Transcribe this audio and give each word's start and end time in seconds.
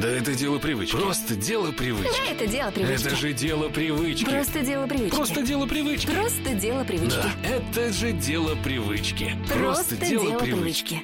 Да 0.00 0.10
это 0.10 0.34
дело 0.34 0.58
привычки. 0.58 0.94
Просто 0.94 1.34
дело 1.36 1.72
привычки. 1.72 2.30
Это 2.30 2.46
дело 2.46 2.70
привычки. 2.70 3.06
Это 3.06 3.16
же 3.16 3.32
дело 3.32 3.68
привычки. 3.70 4.24
Просто 4.26 4.62
дело 4.62 4.86
привычки. 4.86 5.14
Просто 5.14 5.42
дело 5.42 5.66
привычки. 5.66 6.06
Просто 6.10 6.54
дело 6.54 6.84
привычки. 6.84 7.16
Да, 7.16 7.32
это 7.48 7.92
же 7.94 8.12
дело 8.12 8.54
привычки. 8.62 9.32
Просто 9.48 9.96
дело 9.96 10.38
привычки. 10.38 11.00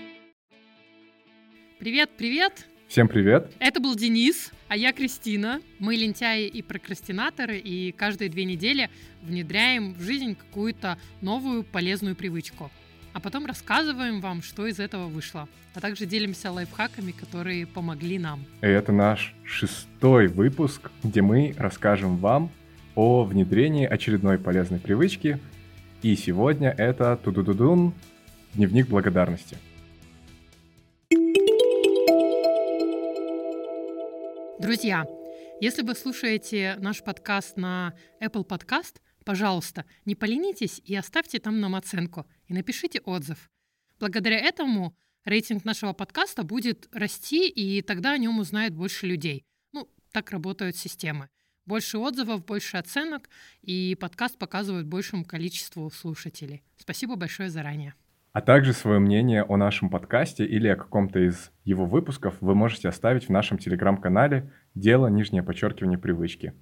Привет, 1.79 2.11
привет! 2.19 2.67
Всем 2.87 3.09
привет! 3.09 3.51
Это 3.59 3.81
был 3.81 3.95
Денис, 3.95 4.53
а 4.69 4.77
я 4.77 4.93
Кристина. 4.93 5.63
Мы 5.79 5.97
лентяи 5.97 6.47
и 6.47 6.61
прокрастинаторы, 6.61 7.59
и 7.59 7.93
каждые 7.93 8.29
две 8.29 8.45
недели 8.45 8.91
внедряем 9.23 9.95
в 9.95 10.03
жизнь 10.03 10.37
какую-то 10.37 10.99
новую 11.23 11.65
полезную 11.65 12.15
привычку. 12.15 12.71
А 13.13 13.21
потом 13.21 13.45
рассказываем 13.47 14.21
вам, 14.21 14.43
что 14.43 14.67
из 14.67 14.81
этого 14.81 15.07
вышло. 15.07 15.49
А 15.75 15.81
также 15.81 16.07
делимся 16.07 16.51
лайфхаками, 16.51 17.13
которые 17.13 17.67
помогли 17.67 18.19
нам. 18.19 18.45
Это 18.61 18.93
наш 18.93 19.35
шестой 19.45 20.29
выпуск, 20.29 20.91
где 21.03 21.21
мы 21.21 21.55
расскажем 21.59 22.17
вам 22.17 22.51
о 22.95 23.25
внедрении 23.25 23.87
очередной 23.87 24.39
полезной 24.39 24.81
привычки. 24.81 25.39
И 26.03 26.17
сегодня 26.17 26.71
это 26.71 27.17
тудудудун 27.17 27.95
дневник 28.55 28.89
благодарности. 28.89 29.57
Друзья, 34.59 35.05
если 35.61 35.83
вы 35.83 35.95
слушаете 35.95 36.77
наш 36.79 37.03
подкаст 37.03 37.57
на 37.57 37.95
Apple 38.21 38.47
Podcast, 38.47 39.01
пожалуйста, 39.25 39.85
не 40.05 40.15
поленитесь 40.15 40.81
и 40.85 40.95
оставьте 40.95 41.39
там 41.39 41.61
нам 41.61 41.75
оценку 41.75 42.27
и 42.47 42.55
напишите 42.55 43.01
отзыв. 43.01 43.51
Благодаря 43.99 44.39
этому 44.39 44.97
рейтинг 45.25 45.65
нашего 45.65 45.93
подкаста 45.93 46.43
будет 46.43 46.89
расти, 46.93 47.49
и 47.49 47.83
тогда 47.83 48.13
о 48.13 48.19
нем 48.19 48.39
узнает 48.39 48.75
больше 48.75 49.07
людей. 49.07 49.45
Ну, 49.73 49.89
так 50.13 50.31
работают 50.31 50.77
системы. 50.77 51.29
Больше 51.65 51.99
отзывов, 51.99 52.45
больше 52.45 52.77
оценок, 52.77 53.29
и 53.61 53.97
подкаст 54.01 54.37
показывает 54.37 54.87
большему 54.87 55.25
количеству 55.25 55.89
слушателей. 55.91 56.63
Спасибо 56.77 57.15
большое 57.15 57.51
заранее. 57.51 57.95
А 58.33 58.41
также 58.41 58.73
свое 58.73 58.99
мнение 58.99 59.43
о 59.43 59.57
нашем 59.57 59.91
подкасте 59.91 60.47
или 60.47 60.67
о 60.67 60.77
каком-то 60.77 61.19
из 61.21 61.53
его 61.65 61.85
выпусков 61.85 62.35
вы 62.41 62.55
можете 62.55 62.89
оставить 62.89 63.29
в 63.29 63.31
нашем 63.31 63.59
телеграм-канале 63.59 64.51
«Дело 64.75 65.07
нижнее 65.09 65.43
подчеркивание 65.43 65.99
привычки». 65.99 66.55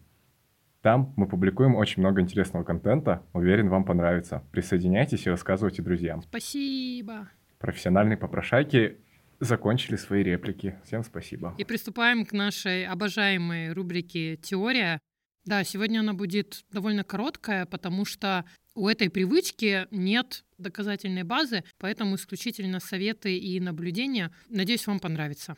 Там 0.83 1.13
мы 1.17 1.29
публикуем 1.29 1.75
очень 1.75 2.01
много 2.01 2.21
интересного 2.21 2.65
контента. 2.65 3.23
Уверен, 3.35 3.69
вам 3.69 3.85
понравится. 3.85 4.43
Присоединяйтесь 4.51 5.27
и 5.27 5.31
рассказывайте 5.31 5.83
друзьям. 5.83 6.23
Спасибо. 6.23 7.29
Профессиональные 7.59 8.17
попрошайки 8.17 8.97
закончили 9.41 9.97
свои 9.97 10.23
реплики. 10.23 10.77
Всем 10.85 11.05
спасибо. 11.05 11.55
И 11.59 11.65
приступаем 11.65 12.25
к 12.25 12.33
нашей 12.33 12.87
обожаемой 12.87 13.73
рубрике 13.73 14.37
«Теория». 14.37 14.99
Да, 15.45 15.65
сегодня 15.65 16.01
она 16.01 16.13
будет 16.13 16.65
довольно 16.71 17.03
короткая, 17.03 17.67
потому 17.67 18.05
что 18.05 18.45
у 18.75 18.89
этой 18.89 19.11
привычки 19.11 19.87
нет 19.91 20.45
доказательной 20.59 21.25
базы, 21.25 21.65
поэтому 21.79 22.17
исключительно 22.17 22.81
советы 22.81 23.37
и 23.37 23.59
наблюдения. 23.61 24.31
Надеюсь, 24.49 24.87
вам 24.87 25.01
понравится. 25.01 25.57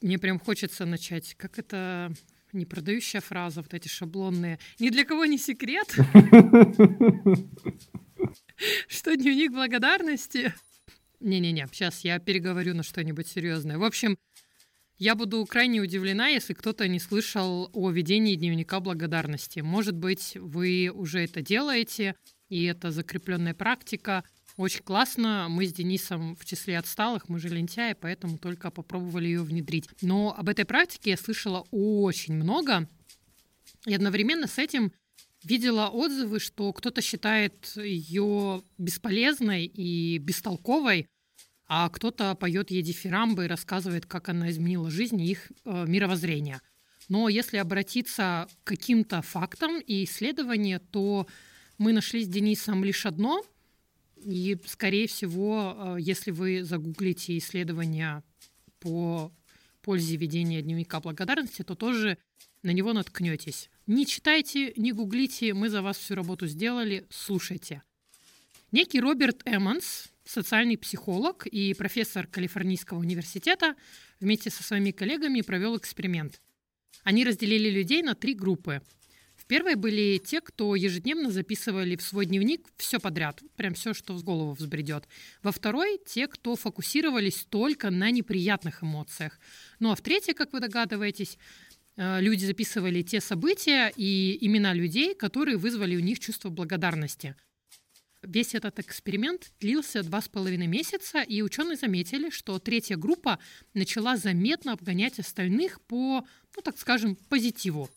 Мне 0.00 0.18
прям 0.18 0.38
хочется 0.38 0.84
начать. 0.86 1.34
Как 1.34 1.58
это 1.58 2.12
не 2.52 2.66
продающая 2.66 3.20
фраза, 3.20 3.62
вот 3.62 3.74
эти 3.74 3.88
шаблонные. 3.88 4.58
Ни 4.78 4.90
для 4.90 5.04
кого 5.04 5.24
не 5.26 5.38
секрет, 5.38 5.88
что 8.88 9.16
дневник 9.16 9.52
благодарности. 9.52 10.54
Не-не-не, 11.20 11.66
сейчас 11.72 12.00
я 12.00 12.18
переговорю 12.18 12.74
на 12.74 12.82
что-нибудь 12.82 13.26
серьезное. 13.26 13.78
В 13.78 13.84
общем, 13.84 14.18
я 14.98 15.14
буду 15.14 15.44
крайне 15.44 15.80
удивлена, 15.80 16.28
если 16.28 16.54
кто-то 16.54 16.88
не 16.88 16.98
слышал 16.98 17.70
о 17.72 17.90
ведении 17.90 18.34
дневника 18.34 18.80
благодарности. 18.80 19.60
Может 19.60 19.94
быть, 19.94 20.36
вы 20.36 20.90
уже 20.92 21.24
это 21.24 21.42
делаете, 21.42 22.14
и 22.48 22.64
это 22.64 22.90
закрепленная 22.90 23.54
практика. 23.54 24.24
Очень 24.56 24.82
классно. 24.84 25.48
Мы 25.50 25.66
с 25.66 25.72
Денисом 25.72 26.34
в 26.34 26.44
числе 26.46 26.78
отсталых, 26.78 27.28
мы 27.28 27.38
же 27.38 27.48
лентяи, 27.48 27.92
поэтому 27.92 28.38
только 28.38 28.70
попробовали 28.70 29.26
ее 29.26 29.42
внедрить. 29.42 29.88
Но 30.00 30.34
об 30.36 30.48
этой 30.48 30.64
практике 30.64 31.10
я 31.10 31.16
слышала 31.18 31.66
очень 31.70 32.34
много. 32.34 32.88
И 33.84 33.94
одновременно 33.94 34.46
с 34.46 34.58
этим 34.58 34.92
видела 35.44 35.88
отзывы, 35.88 36.40
что 36.40 36.72
кто-то 36.72 37.02
считает 37.02 37.76
ее 37.76 38.62
бесполезной 38.78 39.66
и 39.66 40.16
бестолковой, 40.18 41.06
а 41.68 41.90
кто-то 41.90 42.34
поет 42.34 42.70
ей 42.70 42.82
дифирамбы 42.82 43.44
и 43.44 43.48
рассказывает, 43.48 44.06
как 44.06 44.30
она 44.30 44.50
изменила 44.50 44.90
жизнь 44.90 45.20
и 45.20 45.30
их 45.30 45.52
э, 45.64 45.84
мировоззрение. 45.86 46.60
Но 47.08 47.28
если 47.28 47.58
обратиться 47.58 48.48
к 48.64 48.68
каким-то 48.68 49.20
фактам 49.20 49.80
и 49.80 50.04
исследованиям, 50.04 50.80
то 50.90 51.26
мы 51.76 51.92
нашли 51.92 52.24
с 52.24 52.28
Денисом 52.28 52.82
лишь 52.84 53.04
одно. 53.04 53.42
И, 54.16 54.58
скорее 54.66 55.06
всего, 55.06 55.76
э, 55.76 56.00
если 56.00 56.30
вы 56.30 56.64
загуглите 56.64 57.36
исследования 57.38 58.22
по 58.80 59.32
пользе 59.82 60.16
ведения 60.16 60.62
дневника 60.62 61.00
благодарности, 61.00 61.62
то 61.62 61.74
тоже 61.74 62.18
на 62.62 62.70
него 62.70 62.92
наткнетесь. 62.92 63.70
Не 63.86 64.06
читайте, 64.06 64.72
не 64.76 64.92
гуглите, 64.92 65.54
мы 65.54 65.68
за 65.68 65.82
вас 65.82 65.96
всю 65.98 66.14
работу 66.14 66.46
сделали, 66.46 67.06
слушайте. 67.10 67.82
Некий 68.72 69.00
Роберт 69.00 69.42
Эммонс, 69.44 70.08
социальный 70.24 70.76
психолог 70.76 71.46
и 71.46 71.72
профессор 71.74 72.26
Калифорнийского 72.26 72.98
университета, 72.98 73.76
вместе 74.18 74.50
со 74.50 74.64
своими 74.64 74.90
коллегами 74.90 75.40
провел 75.42 75.76
эксперимент. 75.76 76.40
Они 77.04 77.24
разделили 77.24 77.70
людей 77.70 78.02
на 78.02 78.16
три 78.16 78.34
группы. 78.34 78.82
В 79.46 79.48
первой 79.48 79.76
были 79.76 80.18
те, 80.18 80.40
кто 80.40 80.74
ежедневно 80.74 81.30
записывали 81.30 81.94
в 81.94 82.02
свой 82.02 82.26
дневник 82.26 82.66
все 82.78 82.98
подряд, 82.98 83.40
прям 83.54 83.74
все, 83.74 83.94
что 83.94 84.12
в 84.14 84.24
голову 84.24 84.54
взбредет. 84.54 85.04
Во 85.44 85.52
второй– 85.52 86.00
те, 86.04 86.26
кто 86.26 86.56
фокусировались 86.56 87.46
только 87.48 87.90
на 87.90 88.10
неприятных 88.10 88.82
эмоциях. 88.82 89.38
Ну 89.78 89.92
а 89.92 89.94
в 89.94 90.00
третьей, 90.00 90.34
как 90.34 90.52
вы 90.52 90.58
догадываетесь, 90.58 91.38
э, 91.96 92.20
люди 92.20 92.44
записывали 92.44 93.02
те 93.02 93.20
события 93.20 93.92
и 93.94 94.36
имена 94.44 94.74
людей, 94.74 95.14
которые 95.14 95.58
вызвали 95.58 95.94
у 95.94 96.00
них 96.00 96.18
чувство 96.18 96.48
благодарности– 96.48 97.36
Весь 98.22 98.56
этот 98.56 98.80
эксперимент 98.80 99.52
длился 99.60 100.02
два 100.02 100.20
с 100.20 100.28
половиной 100.28 100.66
месяца, 100.66 101.22
и 101.22 101.42
ученые 101.42 101.76
заметили, 101.76 102.30
что 102.30 102.58
третья 102.58 102.96
группа 102.96 103.38
начала 103.72 104.16
заметно 104.16 104.72
обгонять 104.72 105.20
остальных 105.20 105.80
по, 105.82 106.26
ну 106.56 106.62
так 106.62 106.76
скажем, 106.76 107.14
позитиву. 107.14 107.88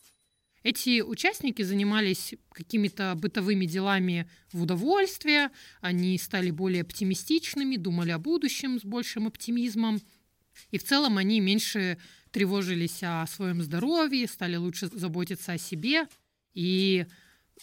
Эти 0.62 1.00
участники 1.00 1.62
занимались 1.62 2.34
какими-то 2.52 3.14
бытовыми 3.16 3.64
делами 3.64 4.28
в 4.52 4.62
удовольствие, 4.62 5.50
они 5.80 6.18
стали 6.18 6.50
более 6.50 6.82
оптимистичными, 6.82 7.76
думали 7.76 8.10
о 8.10 8.18
будущем 8.18 8.78
с 8.78 8.84
большим 8.84 9.26
оптимизмом, 9.26 10.00
и 10.70 10.78
в 10.78 10.84
целом 10.84 11.16
они 11.16 11.40
меньше 11.40 11.96
тревожились 12.30 13.02
о 13.02 13.26
своем 13.26 13.62
здоровье, 13.62 14.28
стали 14.28 14.56
лучше 14.56 14.88
заботиться 14.88 15.52
о 15.52 15.58
себе, 15.58 16.06
и 16.52 17.06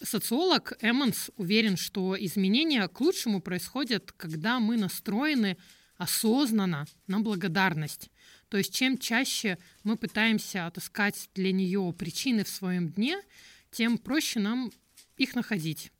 Социолог 0.03 0.73
Эммонс 0.81 1.31
уверен, 1.37 1.75
что 1.75 2.15
изменения 2.19 2.87
к 2.87 3.01
лучшему 3.01 3.41
происходят, 3.41 4.11
когда 4.11 4.59
мы 4.59 4.77
настроены 4.77 5.57
осознанно 5.97 6.85
на 7.07 7.19
благодарность. 7.19 8.11
То 8.49 8.57
есть 8.57 8.73
чем 8.73 8.97
чаще 8.97 9.57
мы 9.83 9.97
пытаемся 9.97 10.67
отыскать 10.67 11.29
для 11.35 11.51
нее 11.51 11.93
причины 11.97 12.43
в 12.43 12.49
своем 12.49 12.89
дне, 12.89 13.21
тем 13.71 13.97
проще 13.97 14.39
нам 14.39 14.71
их 15.17 15.35
находить. 15.35 15.91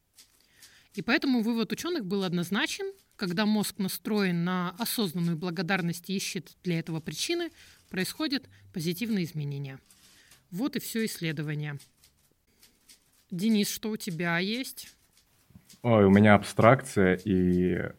И 0.94 1.02
поэтому 1.02 1.42
вывод 1.42 1.72
ученых 1.72 2.06
был 2.06 2.24
однозначен. 2.24 2.92
Когда 3.16 3.46
мозг 3.46 3.80
настроен 3.80 4.44
на 4.44 4.72
осознанную 4.78 5.38
благодарность 5.38 6.10
и 6.10 6.16
ищет 6.16 6.56
для 6.64 6.80
этого 6.80 7.00
причины, 7.00 7.50
происходят 7.90 8.48
позитивные 8.74 9.26
изменения. 9.26 9.80
Вот 10.52 10.76
и 10.76 10.80
все 10.80 11.06
исследование. 11.06 11.78
Денис, 13.32 13.70
что 13.70 13.90
у 13.90 13.98
тебя 13.98 14.38
есть? 14.38 14.90
Ой, 15.82 16.06
у 16.06 16.10
меня 16.10 16.36
абстракция 16.36 17.16
и 17.16 17.92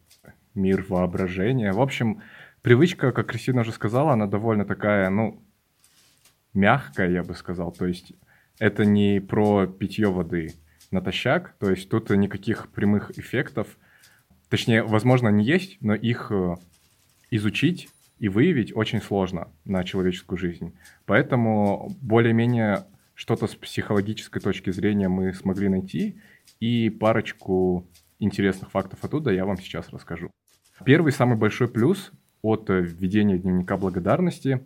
мир 0.55 0.85
воображения. 0.87 1.71
В 1.73 1.81
общем, 1.81 2.21
привычка, 2.69 3.11
как 3.11 3.25
Кристина 3.25 3.61
уже 3.61 3.71
сказала, 3.71 4.13
она 4.13 4.27
довольно 4.27 4.63
такая, 4.63 5.09
ну, 5.09 5.41
мягкая, 6.53 7.09
я 7.09 7.23
бы 7.23 7.33
сказал. 7.33 7.71
То 7.71 7.87
есть 7.87 8.13
это 8.59 8.85
не 8.85 9.19
про 9.19 9.65
питье 9.65 10.11
воды 10.11 10.53
натощак, 10.91 11.55
то 11.59 11.71
есть 11.71 11.89
тут 11.89 12.11
никаких 12.11 12.69
прямых 12.69 13.17
эффектов. 13.17 13.75
Точнее, 14.49 14.83
возможно, 14.83 15.29
они 15.29 15.43
есть, 15.43 15.77
но 15.81 15.95
их 15.95 16.27
э, 16.29 16.57
изучить 17.31 17.89
и 18.19 18.29
выявить 18.29 18.75
очень 18.75 19.01
сложно 19.01 19.47
на 19.65 19.83
человеческую 19.83 20.37
жизнь. 20.37 20.77
Поэтому 21.07 21.97
более-менее 22.01 22.85
что-то 23.15 23.47
с 23.47 23.55
психологической 23.55 24.43
точки 24.43 24.69
зрения 24.69 25.09
мы 25.09 25.33
смогли 25.33 25.69
найти, 25.69 26.21
и 26.59 26.91
парочку 26.91 27.89
интересных 28.19 28.69
фактов 28.69 28.99
оттуда 29.01 29.31
я 29.31 29.45
вам 29.45 29.57
сейчас 29.57 29.89
расскажу. 29.89 30.29
Первый 30.85 31.11
самый 31.11 31.35
большой 31.35 31.67
плюс 31.67 32.11
от 32.41 32.69
введения 32.69 33.37
дневника 33.37 33.77
благодарности, 33.77 34.63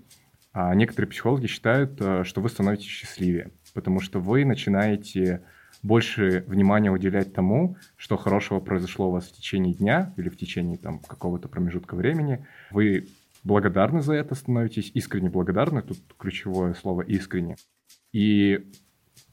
а 0.51 0.73
некоторые 0.75 1.09
психологи 1.09 1.47
считают, 1.47 1.99
э, 1.99 2.23
что 2.23 2.41
вы 2.41 2.49
становитесь 2.49 2.85
счастливее, 2.85 3.51
потому 3.73 3.99
что 3.99 4.19
вы 4.19 4.45
начинаете 4.45 5.43
больше 5.81 6.43
внимания 6.47 6.91
уделять 6.91 7.33
тому, 7.33 7.75
что 7.97 8.17
хорошего 8.17 8.59
произошло 8.59 9.09
у 9.09 9.11
вас 9.11 9.25
в 9.25 9.35
течение 9.35 9.73
дня 9.73 10.13
или 10.17 10.29
в 10.29 10.37
течение 10.37 10.77
там 10.77 10.99
какого-то 10.99 11.49
промежутка 11.49 11.95
времени. 11.95 12.45
Вы 12.71 13.07
благодарны 13.43 14.01
за 14.01 14.13
это 14.13 14.35
становитесь, 14.35 14.91
искренне 14.93 15.29
благодарны, 15.29 15.81
тут 15.81 15.97
ключевое 16.17 16.73
слово 16.73 17.01
«искренне». 17.01 17.57
И 18.13 18.71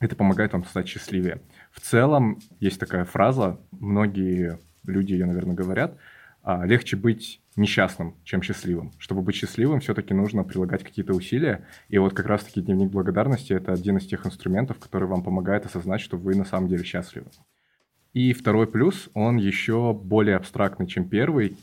это 0.00 0.16
помогает 0.16 0.52
вам 0.52 0.64
стать 0.64 0.88
счастливее. 0.88 1.42
В 1.70 1.80
целом, 1.80 2.40
есть 2.58 2.80
такая 2.80 3.04
фраза, 3.04 3.60
многие 3.70 4.58
люди 4.84 5.12
ее, 5.12 5.26
наверное, 5.26 5.54
говорят, 5.54 5.96
легче 6.44 6.96
быть 6.96 7.40
несчастным, 7.56 8.16
чем 8.24 8.42
счастливым. 8.42 8.92
Чтобы 8.98 9.22
быть 9.22 9.34
счастливым, 9.34 9.80
все-таки 9.80 10.14
нужно 10.14 10.44
прилагать 10.44 10.82
какие-то 10.82 11.14
усилия. 11.14 11.66
И 11.88 11.98
вот 11.98 12.14
как 12.14 12.26
раз-таки 12.26 12.60
дневник 12.60 12.90
благодарности— 12.90 13.52
это 13.54 13.72
один 13.72 13.98
из 13.98 14.06
тех 14.06 14.24
инструментов, 14.24 14.78
который 14.78 15.08
вам 15.08 15.22
помогает 15.22 15.66
осознать, 15.66 16.00
что 16.00 16.16
вы 16.16 16.34
на 16.34 16.44
самом 16.44 16.68
деле 16.68 16.84
счастливы. 16.84 17.26
И 18.12 18.32
второй 18.32 18.66
плюс, 18.66 19.08
он 19.14 19.36
еще 19.36 19.92
более 19.92 20.36
абстрактный, 20.36 20.86
чем 20.86 21.08
первый. 21.08 21.56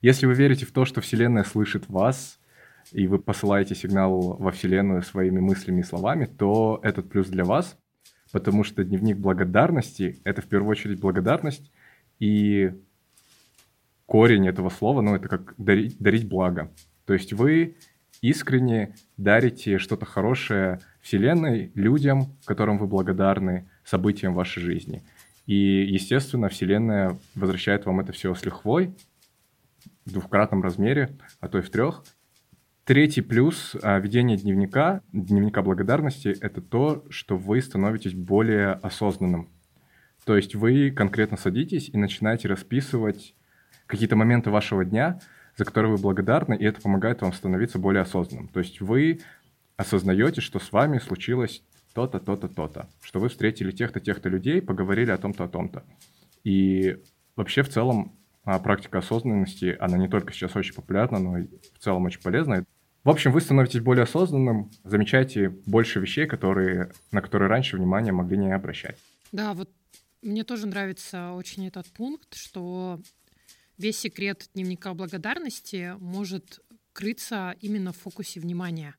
Если 0.00 0.26
вы 0.26 0.34
верите 0.34 0.64
в 0.66 0.72
то, 0.72 0.84
что 0.84 1.00
Вселенная 1.00 1.44
слышит 1.44 1.88
вас, 1.88 2.38
и 2.92 3.06
вы 3.06 3.18
посылаете 3.18 3.74
сигнал 3.74 4.36
во 4.38 4.50
Вселенную 4.50 5.02
своими 5.02 5.40
мыслями 5.40 5.80
и 5.80 5.84
словами, 5.84 6.26
то 6.26 6.80
этот 6.82 7.08
плюс 7.08 7.28
для 7.28 7.44
вас, 7.44 7.78
потому 8.32 8.64
что 8.64 8.84
дневник 8.84 9.18
благодарности— 9.18 10.20
это 10.24 10.42
в 10.42 10.46
первую 10.46 10.70
очередь 10.70 11.00
благодарность, 11.00 11.70
и 12.18 12.72
корень 14.12 14.46
этого 14.46 14.68
слова, 14.68 15.00
ну, 15.00 15.14
это 15.14 15.26
как 15.26 15.54
дарить, 15.56 15.96
дарить 15.98 16.28
благо. 16.28 16.70
То 17.06 17.14
есть 17.14 17.32
вы 17.32 17.76
искренне 18.20 18.94
дарите 19.16 19.78
что-то 19.78 20.04
хорошее 20.04 20.80
Вселенной, 21.00 21.72
людям, 21.74 22.36
которым 22.44 22.76
вы 22.76 22.86
благодарны, 22.86 23.70
событиям 23.86 24.34
вашей 24.34 24.62
жизни. 24.62 25.02
И, 25.46 25.54
естественно, 25.54 26.50
Вселенная 26.50 27.16
возвращает 27.34 27.86
вам 27.86 28.00
это 28.00 28.12
все 28.12 28.34
с 28.34 28.44
лихвой, 28.44 28.94
в 30.04 30.12
двухкратном 30.12 30.62
размере, 30.62 31.16
а 31.40 31.48
то 31.48 31.56
и 31.56 31.62
в 31.62 31.70
трех. 31.70 32.04
Третий 32.84 33.22
плюс 33.22 33.74
а, 33.82 33.98
ведения 33.98 34.36
дневника, 34.36 35.00
дневника 35.14 35.62
благодарности, 35.62 36.36
это 36.38 36.60
то, 36.60 37.02
что 37.08 37.38
вы 37.38 37.62
становитесь 37.62 38.12
более 38.12 38.72
осознанным. 38.72 39.48
То 40.26 40.36
есть 40.36 40.54
вы 40.54 40.90
конкретно 40.90 41.38
садитесь 41.38 41.88
и 41.88 41.96
начинаете 41.96 42.48
расписывать 42.48 43.34
какие-то 43.92 44.16
моменты 44.16 44.48
вашего 44.50 44.86
дня, 44.86 45.20
за 45.58 45.66
которые 45.66 45.92
вы 45.92 45.98
благодарны, 45.98 46.54
и 46.54 46.64
это 46.64 46.80
помогает 46.80 47.20
вам 47.20 47.34
становиться 47.34 47.78
более 47.78 48.00
осознанным. 48.00 48.48
То 48.48 48.60
есть 48.60 48.80
вы 48.80 49.20
осознаете, 49.76 50.40
что 50.40 50.58
с 50.58 50.72
вами 50.72 50.98
случилось 50.98 51.62
то-то, 51.92 52.18
то-то, 52.18 52.48
то-то, 52.48 52.88
что 53.02 53.20
вы 53.20 53.28
встретили 53.28 53.70
тех-то, 53.70 54.00
тех-то 54.00 54.30
людей, 54.30 54.62
поговорили 54.62 55.10
о 55.10 55.18
том-то, 55.18 55.44
о 55.44 55.48
том-то. 55.48 55.84
И 56.42 56.96
вообще 57.36 57.62
в 57.62 57.68
целом 57.68 58.16
а 58.44 58.58
практика 58.58 58.98
осознанности, 58.98 59.76
она 59.78 59.98
не 59.98 60.08
только 60.08 60.32
сейчас 60.32 60.56
очень 60.56 60.74
популярна, 60.74 61.18
но 61.18 61.38
и 61.38 61.46
в 61.74 61.78
целом 61.78 62.06
очень 62.06 62.20
полезна. 62.22 62.64
В 63.04 63.10
общем, 63.10 63.30
вы 63.30 63.40
становитесь 63.42 63.80
более 63.80 64.04
осознанным, 64.04 64.70
замечаете 64.84 65.50
больше 65.66 66.00
вещей, 66.00 66.26
которые, 66.26 66.92
на 67.12 67.20
которые 67.20 67.48
раньше 67.48 67.76
внимания 67.76 68.10
могли 68.10 68.38
не 68.38 68.52
обращать. 68.52 68.96
Да, 69.32 69.52
вот 69.52 69.70
мне 70.22 70.44
тоже 70.44 70.66
нравится 70.66 71.32
очень 71.34 71.68
этот 71.68 71.86
пункт, 71.86 72.34
что 72.34 73.00
весь 73.78 73.98
секрет 73.98 74.48
дневника 74.54 74.94
благодарности 74.94 75.94
может 75.98 76.60
крыться 76.92 77.56
именно 77.60 77.92
в 77.92 77.98
фокусе 77.98 78.40
внимания. 78.40 78.94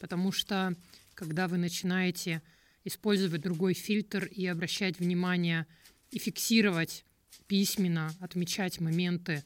Потому 0.00 0.32
что 0.32 0.74
когда 1.14 1.48
вы 1.48 1.58
начинаете 1.58 2.42
использовать 2.84 3.42
другой 3.42 3.74
фильтр 3.74 4.24
и 4.24 4.46
обращать 4.46 4.98
внимание 4.98 5.66
и 6.10 6.18
фиксировать 6.18 7.04
письменно 7.46 8.14
отмечать 8.20 8.80
моменты 8.80 9.44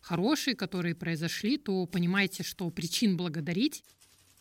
хорошие, 0.00 0.54
которые 0.54 0.94
произошли, 0.94 1.58
то 1.58 1.86
понимаете, 1.86 2.42
что 2.42 2.70
причин 2.70 3.16
благодарить 3.16 3.82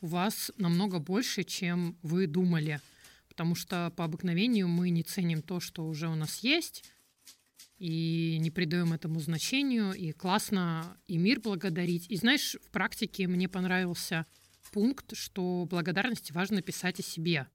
у 0.02 0.08
вас 0.08 0.52
намного 0.58 1.00
больше, 1.00 1.44
чем 1.44 1.98
вы 2.04 2.28
думали. 2.28 2.80
Потому 3.28 3.56
что 3.56 3.92
по 3.96 4.06
обыкновению 4.06 4.68
мы 4.68 4.90
не 4.90 5.04
ценим 5.04 5.42
то, 5.42 5.60
что 5.60 5.86
уже 5.86 6.08
у 6.08 6.16
нас 6.16 6.40
есть, 6.40 6.84
и 7.77 8.38
не 8.39 8.51
придаем 8.51 8.94
этому 8.94 9.19
значению, 9.19 9.94
и 9.94 10.12
классно 10.12 10.97
и 11.07 11.18
мир 11.18 11.39
благодарить. 11.39 12.06
И 12.09 12.15
знаешь, 12.15 12.56
в 12.65 12.71
практике 12.71 13.27
мне 13.27 13.47
понравился 13.47 14.25
пункт, 14.71 15.15
что 15.15 15.65
благодарность 15.69 16.31
важно 16.31 16.62
писать 16.62 17.00
о 17.00 17.03
себе. 17.03 17.47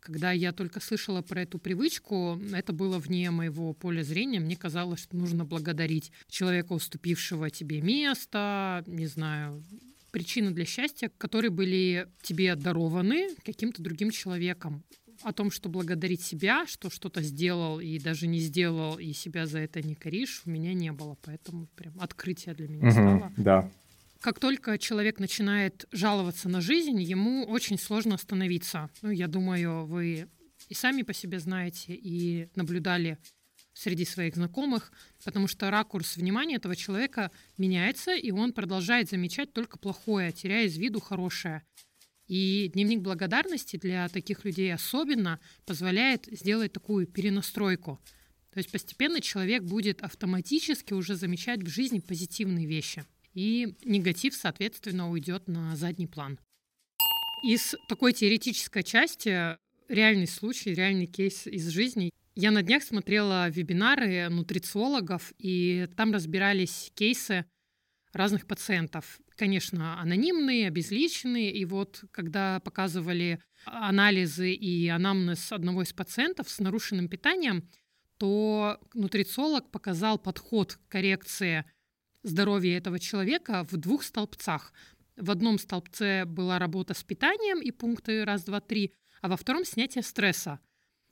Когда 0.00 0.32
я 0.32 0.52
только 0.52 0.80
слышала 0.80 1.20
про 1.20 1.42
эту 1.42 1.58
привычку, 1.58 2.40
это 2.52 2.72
было 2.72 2.98
вне 2.98 3.30
моего 3.30 3.74
поля 3.74 4.02
зрения. 4.02 4.40
Мне 4.40 4.56
казалось, 4.56 5.00
что 5.00 5.16
нужно 5.16 5.44
благодарить 5.44 6.10
человека, 6.28 6.72
уступившего 6.72 7.50
тебе 7.50 7.82
место, 7.82 8.82
не 8.86 9.06
знаю, 9.06 9.62
причины 10.10 10.50
для 10.50 10.64
счастья, 10.64 11.10
которые 11.18 11.50
были 11.50 12.08
тебе 12.22 12.56
дарованы 12.56 13.34
каким-то 13.44 13.82
другим 13.82 14.10
человеком. 14.10 14.82
О 15.22 15.32
том, 15.32 15.50
что 15.50 15.68
благодарить 15.68 16.22
себя, 16.22 16.66
что 16.66 16.90
что-то 16.90 17.22
сделал 17.22 17.80
и 17.80 17.98
даже 17.98 18.26
не 18.26 18.38
сделал, 18.38 18.98
и 18.98 19.12
себя 19.12 19.46
за 19.46 19.58
это 19.58 19.82
не 19.82 19.94
коришь, 19.94 20.42
у 20.46 20.50
меня 20.50 20.72
не 20.72 20.92
было. 20.92 21.16
Поэтому 21.22 21.66
прям 21.76 22.00
открытие 22.00 22.54
для 22.54 22.68
меня 22.68 22.88
угу, 22.88 22.92
стало. 22.92 23.32
Да, 23.36 23.70
как 24.20 24.38
только 24.38 24.76
человек 24.76 25.18
начинает 25.18 25.86
жаловаться 25.92 26.48
на 26.50 26.60
жизнь, 26.60 27.00
ему 27.00 27.44
очень 27.46 27.78
сложно 27.78 28.16
остановиться. 28.16 28.90
Ну, 29.00 29.10
я 29.10 29.28
думаю, 29.28 29.86
вы 29.86 30.28
и 30.68 30.74
сами 30.74 31.02
по 31.02 31.14
себе 31.14 31.40
знаете, 31.40 31.94
и 31.94 32.48
наблюдали 32.54 33.18
среди 33.72 34.04
своих 34.04 34.34
знакомых, 34.34 34.92
потому 35.24 35.46
что 35.46 35.70
ракурс 35.70 36.16
внимания 36.16 36.56
этого 36.56 36.76
человека 36.76 37.30
меняется, 37.56 38.14
и 38.14 38.30
он 38.30 38.52
продолжает 38.52 39.08
замечать 39.08 39.54
только 39.54 39.78
плохое, 39.78 40.32
теряя 40.32 40.66
из 40.66 40.76
виду 40.76 41.00
хорошее. 41.00 41.62
И 42.30 42.70
дневник 42.74 43.00
благодарности 43.00 43.76
для 43.76 44.08
таких 44.08 44.44
людей 44.44 44.72
особенно 44.72 45.40
позволяет 45.66 46.28
сделать 46.30 46.72
такую 46.72 47.08
перенастройку. 47.08 48.00
То 48.52 48.58
есть 48.58 48.70
постепенно 48.70 49.20
человек 49.20 49.64
будет 49.64 50.00
автоматически 50.00 50.92
уже 50.92 51.16
замечать 51.16 51.64
в 51.64 51.68
жизни 51.68 51.98
позитивные 51.98 52.66
вещи 52.68 53.04
и 53.34 53.74
негатив, 53.84 54.34
соответственно, 54.36 55.10
уйдет 55.10 55.48
на 55.48 55.74
задний 55.74 56.06
план. 56.06 56.38
Из 57.42 57.74
такой 57.88 58.12
теоретической 58.12 58.84
части 58.84 59.56
реальный 59.88 60.28
случай, 60.28 60.72
реальный 60.72 61.06
кейс 61.06 61.48
из 61.48 61.66
жизни. 61.66 62.10
Я 62.36 62.52
на 62.52 62.62
днях 62.62 62.84
смотрела 62.84 63.48
вебинары 63.48 64.28
нутрициологов, 64.28 65.32
и 65.38 65.88
там 65.96 66.12
разбирались 66.12 66.92
кейсы 66.94 67.44
разных 68.12 68.46
пациентов. 68.46 69.20
Конечно, 69.36 70.00
анонимные, 70.00 70.68
обезличенные. 70.68 71.52
И 71.52 71.64
вот 71.64 72.04
когда 72.10 72.60
показывали 72.60 73.40
анализы 73.64 74.52
и 74.52 74.88
анамнез 74.88 75.52
одного 75.52 75.82
из 75.82 75.92
пациентов 75.92 76.48
с 76.50 76.58
нарушенным 76.58 77.08
питанием, 77.08 77.68
то 78.18 78.78
нутрициолог 78.94 79.70
показал 79.70 80.18
подход 80.18 80.74
к 80.74 80.88
коррекции 80.88 81.64
здоровье 82.22 82.76
этого 82.76 82.98
человека 82.98 83.66
в 83.70 83.76
двух 83.76 84.02
столбцах. 84.02 84.72
В 85.16 85.30
одном 85.30 85.58
столбце 85.58 86.24
была 86.26 86.58
работа 86.58 86.94
с 86.94 87.02
питанием 87.02 87.60
и 87.60 87.70
пункты 87.70 88.24
раз, 88.24 88.44
два, 88.44 88.60
три, 88.60 88.94
а 89.22 89.28
во 89.28 89.36
втором 89.36 89.64
снятие 89.64 90.02
стресса. 90.02 90.60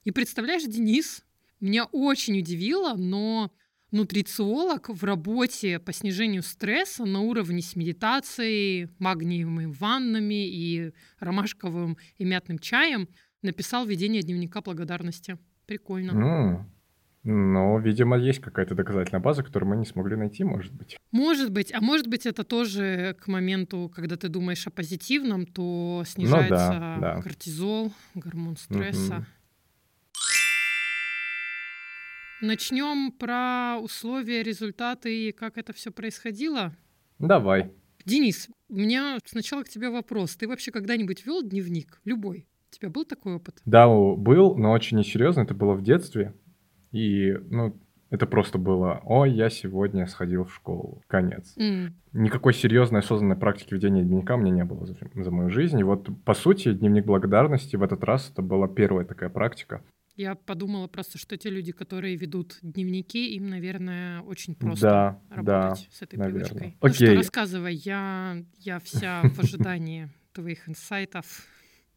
И 0.05 0.11
представляешь, 0.11 0.65
Денис, 0.65 1.25
меня 1.61 1.87
очень 1.87 2.39
удивило, 2.39 2.95
но 2.95 3.53
нутрициолог 3.91 4.89
в 4.89 5.05
работе 5.05 5.79
по 5.79 5.93
снижению 5.93 6.43
стресса 6.43 7.05
на 7.05 7.21
уровне 7.21 7.63
с 7.63 7.77
медитацией, 7.77 8.89
магниевыми 8.99 9.67
ваннами 9.67 10.47
и 10.47 10.93
ромашковым 11.21 11.97
и 12.17 12.25
мятным 12.25 12.59
чаем 12.59 13.09
написал 13.43 13.87
ведение 13.87 14.23
дневника 14.23 14.61
благодарности. 14.61 15.39
Прикольно. 15.67 16.11
Mm. 16.13 16.65
Но, 17.25 17.79
видимо, 17.79 18.17
есть 18.17 18.41
какая-то 18.41 18.75
доказательная 18.75 19.21
база, 19.21 19.43
которую 19.43 19.69
мы 19.71 19.77
не 19.77 19.85
смогли 19.85 20.17
найти, 20.17 20.45
может 20.45 20.73
быть. 20.73 20.97
Может 21.11 21.51
быть. 21.51 21.75
А 21.75 21.81
может 21.81 22.07
быть, 22.07 22.25
это 22.25 22.43
тоже 22.43 23.17
к 23.21 23.29
моменту, 23.29 23.93
когда 23.95 24.17
ты 24.17 24.29
думаешь 24.29 24.67
о 24.67 24.71
позитивном, 24.71 25.45
то 25.45 26.05
снижается 26.07 26.73
ну, 26.73 26.81
да, 26.81 26.99
да. 27.01 27.23
кортизол, 27.23 27.93
гормон 28.15 28.57
стресса. 28.57 29.17
Угу. 29.17 29.25
Начнем 32.41 33.13
про 33.13 33.79
условия, 33.81 34.43
результаты 34.43 35.29
и 35.29 35.33
как 35.33 35.59
это 35.59 35.73
все 35.73 35.91
происходило. 35.91 36.77
Давай. 37.19 37.73
Денис, 38.05 38.49
у 38.69 38.77
меня 38.77 39.19
сначала 39.25 39.65
к 39.65 39.69
тебе 39.69 39.91
вопрос. 39.91 40.37
Ты 40.37 40.47
вообще 40.49 40.71
когда-нибудь 40.71 41.27
вел 41.27 41.43
дневник? 41.43 42.01
Любой? 42.05 42.47
У 42.71 42.75
тебя 42.77 42.91
был 42.91 43.05
такой 43.05 43.35
опыт? 43.35 43.61
Да, 43.65 43.89
был, 43.89 44.55
но 44.57 44.73
очень 44.73 44.99
несерьезно. 44.99 45.43
Это 45.43 45.55
было 45.55 45.75
в 45.75 45.83
детстве. 45.83 46.35
И, 46.93 47.33
ну, 47.51 47.79
Это 48.11 48.25
просто 48.27 48.57
было, 48.57 49.03
ой, 49.05 49.33
я 49.33 49.51
сегодня 49.51 50.07
сходил 50.07 50.45
в 50.45 50.55
школу. 50.55 51.03
Конец. 51.09 51.53
М. 51.59 51.95
Никакой 52.15 52.55
серьезной 52.55 53.01
осознанной 53.01 53.37
практики 53.37 53.75
ведения 53.75 54.03
дневника 54.03 54.37
у 54.37 54.39
меня 54.39 54.51
не 54.53 54.65
было 54.65 54.87
за, 54.87 54.97
за 55.15 55.31
мою 55.31 55.51
жизнь. 55.51 55.79
И 55.79 55.83
вот, 55.83 56.09
по 56.25 56.33
сути, 56.33 56.73
дневник 56.73 57.05
благодарности 57.05 57.77
в 57.77 57.83
этот 57.83 58.03
раз 58.05 58.31
это 58.33 58.41
была 58.41 58.67
первая 58.67 59.05
такая 59.05 59.29
практика. 59.29 59.83
Я 60.19 60.35
подумала 60.35 60.89
просто, 60.89 61.17
что 61.17 61.37
те 61.37 61.49
люди, 61.49 61.71
которые 61.71 62.17
ведут 62.17 62.59
дневники, 62.61 63.37
им, 63.37 63.49
наверное, 63.49 64.21
очень 64.23 64.55
Да, 64.55 64.67
просто 64.67 64.87
да, 64.87 65.21
работать 65.37 65.89
с 65.93 66.03
этой 66.03 66.19
наверно. 66.19 66.41
привычкой. 66.41 66.77
Ну 66.83 66.89
что, 66.89 67.05
Окей. 67.05 67.17
рассказывай, 67.17 67.75
я, 67.77 68.43
я 68.59 68.81
вся 68.81 69.23
в 69.23 69.39
ожидании 69.39 70.09
твоих 70.33 70.69
инсайтов. 70.69 71.47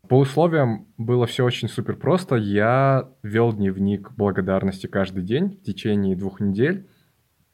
По 0.08 0.20
условиям 0.20 0.88
было 1.00 1.26
все 1.26 1.44
очень 1.44 1.68
супер 1.68 1.96
просто. 1.96 2.36
Я 2.36 3.10
вел 3.24 3.54
дневник 3.54 4.12
благодарности 4.12 4.86
каждый 4.86 5.24
день 5.24 5.58
в 5.58 5.64
течение 5.64 6.16
двух 6.16 6.40
недель. 6.40 6.88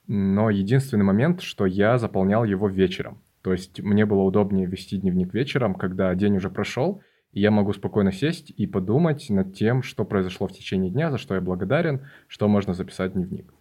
Но 0.06 0.50
единственный 0.50 1.06
момент, 1.06 1.40
что 1.40 1.66
я 1.66 1.98
заполнял 1.98 2.44
его 2.44 2.68
вечером. 2.68 3.24
То 3.42 3.54
есть 3.54 3.80
мне 3.80 4.06
было 4.06 4.24
удобнее 4.24 4.66
вести 4.66 4.98
дневник 4.98 5.34
вечером, 5.34 5.76
когда 5.76 6.14
день 6.14 6.36
уже 6.36 6.50
прошел, 6.50 7.02
я 7.40 7.52
могу 7.52 7.74
спокойно 7.74 8.12
сесть 8.12 8.52
и 8.56 8.66
подумать 8.68 9.30
над 9.30 9.54
тем, 9.54 9.84
что 9.84 10.06
произошло 10.06 10.48
в 10.48 10.54
течение 10.54 10.92
дня, 10.92 11.12
за 11.12 11.18
что 11.18 11.36
я 11.36 11.42
благодарен, 11.42 12.02
что 12.28 12.48
можно 12.48 12.74
записать 12.74 13.12
в 13.12 13.14
дневник. 13.16 13.54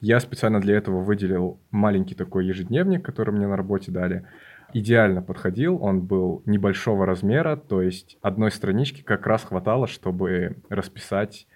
Я 0.00 0.18
специально 0.18 0.60
для 0.60 0.76
этого 0.76 1.00
выделил 1.00 1.60
маленький 1.70 2.14
такой 2.14 2.46
ежедневник, 2.46 3.04
который 3.04 3.32
мне 3.32 3.46
на 3.46 3.56
работе 3.56 3.92
дали. 3.92 4.26
Идеально 4.72 5.22
подходил, 5.22 5.82
он 5.82 6.00
был 6.00 6.42
небольшого 6.46 7.06
размера, 7.06 7.56
то 7.56 7.82
есть 7.82 8.18
одной 8.22 8.50
странички 8.50 9.02
как 9.02 9.26
раз 9.26 9.44
хватало, 9.44 9.86
чтобы 9.86 10.56
расписать 10.70 11.46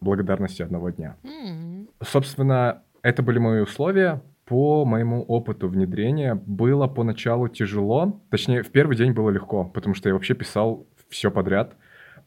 благодарности 0.00 0.62
одного 0.62 0.90
дня. 0.90 1.16
М. 1.24 1.88
Собственно, 2.02 2.82
это 3.02 3.22
были 3.22 3.38
мои 3.38 3.60
условия. 3.60 4.22
По 4.44 4.84
моему 4.84 5.22
опыту 5.22 5.68
внедрения 5.68 6.34
было 6.34 6.86
поначалу 6.86 7.48
тяжело. 7.48 8.20
Точнее, 8.30 8.62
в 8.62 8.70
первый 8.70 8.96
день 8.96 9.12
было 9.12 9.30
легко, 9.30 9.64
потому 9.64 9.94
что 9.94 10.08
я 10.08 10.14
вообще 10.14 10.34
писал 10.34 10.86
все 11.08 11.30
подряд, 11.30 11.76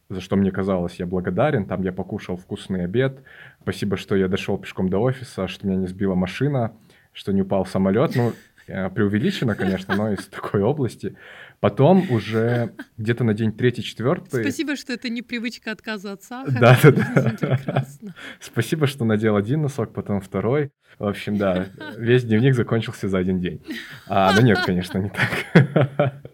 за 0.10 0.22
что 0.22 0.36
мне 0.36 0.52
казалось, 0.52 0.96
я 0.96 1.06
благодарен. 1.06 1.66
Там 1.66 1.84
я 1.84 1.92
покушал 1.92 2.36
вкусный 2.36 2.84
обед. 2.84 3.22
Спасибо, 3.62 3.96
что 3.96 4.16
я 4.16 4.28
дошел 4.28 4.58
пешком 4.58 4.90
до 4.90 4.98
офиса, 4.98 5.48
что 5.48 5.68
меня 5.68 5.78
не 5.78 5.88
сбила 5.88 6.16
машина, 6.16 6.74
что 7.14 7.32
не 7.32 7.44
упал 7.44 7.66
самолет. 7.66 8.16
Ну, 8.16 8.34
э, 8.68 8.90
преувеличено, 8.90 9.54
конечно, 9.54 9.96
но 9.96 10.12
из 10.12 10.26
такой 10.28 10.64
области. 10.64 11.16
Потом 11.60 12.10
уже 12.10 12.74
где-то 12.98 13.24
на 13.24 13.36
день 13.36 13.52
третий-четвертый... 13.52 14.42
Спасибо, 14.42 14.76
что 14.76 14.94
это 14.94 15.10
не 15.10 15.22
привычка 15.22 15.72
отказа 15.72 16.14
от 16.14 16.24
сахара. 16.24 16.60
Да, 16.60 16.80
да, 16.82 17.36
да. 17.42 17.86
Спасибо, 18.40 18.88
что 18.88 19.06
надел 19.06 19.36
один 19.36 19.62
носок, 19.62 19.94
потом 19.94 20.22
второй. 20.22 20.72
В 20.98 21.06
общем, 21.06 21.38
да, 21.38 21.68
весь 21.98 22.24
дневник 22.24 22.56
закончился 22.56 23.10
за 23.10 23.20
один 23.20 23.40
день. 23.40 23.62
А, 24.08 24.34
ну 24.34 24.42
нет, 24.42 24.60
конечно, 24.66 24.98
не 24.98 25.12
так. 25.12 26.14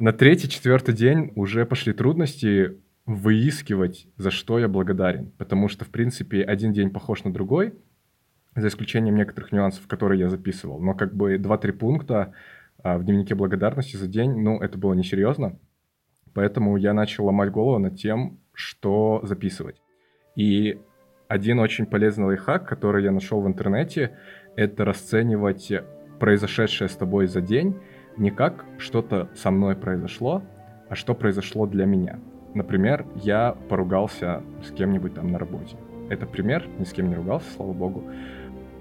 На 0.00 0.14
третий, 0.14 0.48
четвертый 0.48 0.94
день 0.94 1.30
уже 1.36 1.66
пошли 1.66 1.92
трудности 1.92 2.80
выискивать, 3.04 4.08
за 4.16 4.30
что 4.30 4.58
я 4.58 4.66
благодарен. 4.66 5.30
Потому 5.36 5.68
что, 5.68 5.84
в 5.84 5.90
принципе, 5.90 6.42
один 6.42 6.72
день 6.72 6.88
похож 6.88 7.22
на 7.24 7.30
другой, 7.34 7.74
за 8.56 8.68
исключением 8.68 9.16
некоторых 9.16 9.52
нюансов, 9.52 9.86
которые 9.86 10.20
я 10.20 10.30
записывал. 10.30 10.80
Но 10.80 10.94
как 10.94 11.14
бы 11.14 11.34
2-3 11.34 11.72
пункта 11.72 12.32
а, 12.82 12.96
в 12.96 13.04
дневнике 13.04 13.34
благодарности 13.34 13.98
за 13.98 14.06
день, 14.06 14.40
ну, 14.40 14.58
это 14.58 14.78
было 14.78 14.94
несерьезно. 14.94 15.58
Поэтому 16.32 16.78
я 16.78 16.94
начал 16.94 17.26
ломать 17.26 17.50
голову 17.50 17.78
над 17.78 17.96
тем, 17.96 18.40
что 18.54 19.20
записывать. 19.22 19.82
И 20.34 20.80
один 21.28 21.58
очень 21.58 21.84
полезный 21.84 22.24
лайфхак, 22.24 22.66
который 22.66 23.04
я 23.04 23.12
нашел 23.12 23.42
в 23.42 23.46
интернете, 23.46 24.16
это 24.56 24.86
расценивать 24.86 25.70
произошедшее 26.18 26.88
с 26.88 26.96
тобой 26.96 27.26
за 27.26 27.42
день 27.42 27.76
не 28.20 28.30
как 28.30 28.66
что-то 28.78 29.28
со 29.34 29.50
мной 29.50 29.74
произошло, 29.74 30.42
а 30.88 30.94
что 30.94 31.14
произошло 31.14 31.66
для 31.66 31.86
меня. 31.86 32.20
Например, 32.54 33.06
я 33.16 33.56
поругался 33.68 34.42
с 34.62 34.70
кем-нибудь 34.70 35.14
там 35.14 35.28
на 35.28 35.38
работе. 35.38 35.76
Это 36.10 36.26
пример, 36.26 36.68
ни 36.78 36.84
с 36.84 36.92
кем 36.92 37.08
не 37.08 37.14
ругался, 37.14 37.50
слава 37.56 37.72
богу. 37.72 38.04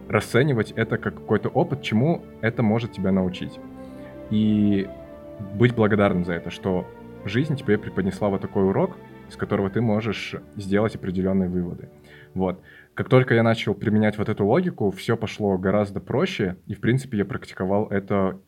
Расценивать 0.10 0.72
это 0.72 0.98
как 0.98 1.16
какой-то 1.16 1.50
опыт, 1.50 1.82
чему 1.82 2.24
это 2.42 2.64
может 2.64 2.92
тебя 2.92 3.12
научить. 3.12 3.60
И 4.30 4.90
быть 5.56 5.74
благодарным 5.74 6.26
за 6.26 6.34
это, 6.34 6.50
что 6.50 6.86
жизнь 7.24 7.56
тебе 7.56 7.78
преподнесла 7.78 8.30
вот 8.30 8.42
такой 8.42 8.66
урок, 8.66 8.98
из 9.30 9.38
которого 9.38 9.70
ты 9.70 9.80
можешь 9.80 10.36
сделать 10.58 10.96
определенные 10.96 11.48
выводы. 11.48 11.90
Вот. 12.34 12.62
Как 12.94 13.08
только 13.08 13.36
я 13.36 13.44
начал 13.44 13.74
применять 13.74 14.18
вот 14.18 14.28
эту 14.28 14.46
логику, 14.46 14.92
все 14.92 15.16
пошло 15.16 15.58
гораздо 15.58 16.02
проще, 16.02 16.58
и, 16.66 16.74
в 16.74 16.82
принципе, 16.82 17.20
я 17.20 17.26
практиковал 17.26 17.88
это 17.88 18.42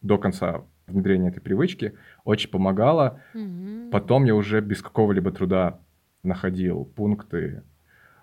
до 0.00 0.18
конца 0.18 0.62
внедрения 0.86 1.28
этой 1.28 1.40
привычки, 1.40 1.94
очень 2.24 2.50
помогало. 2.50 3.20
Мгм. 3.34 3.90
Потом 3.90 4.24
я 4.24 4.34
уже 4.34 4.60
без 4.60 4.82
какого-либо 4.82 5.30
труда 5.30 5.80
находил 6.22 6.84
пункты, 6.84 7.62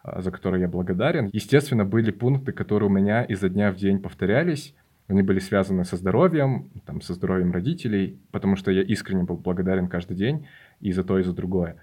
а, 0.03 0.21
за 0.21 0.31
которые 0.31 0.61
я 0.61 0.67
благодарен. 0.67 1.29
Естественно, 1.31 1.85
были 1.85 2.11
пункты, 2.11 2.51
которые 2.51 2.89
у 2.89 2.91
меня 2.91 3.23
изо 3.23 3.49
дня 3.49 3.71
в 3.71 3.75
день 3.75 3.99
повторялись. 3.99 4.75
Они 5.07 5.21
были 5.21 5.39
связаны 5.39 5.85
со 5.85 5.97
здоровьем, 5.97 6.71
там, 6.85 7.01
со 7.01 7.13
здоровьем 7.13 7.51
родителей, 7.51 8.19
потому 8.31 8.55
что 8.55 8.71
я 8.71 8.81
искренне 8.81 9.23
был 9.23 9.37
благодарен 9.37 9.87
каждый 9.87 10.17
день 10.17 10.47
и 10.79 10.91
за 10.91 11.03
то, 11.03 11.19
и 11.19 11.23
за 11.23 11.33
другое. 11.33 11.77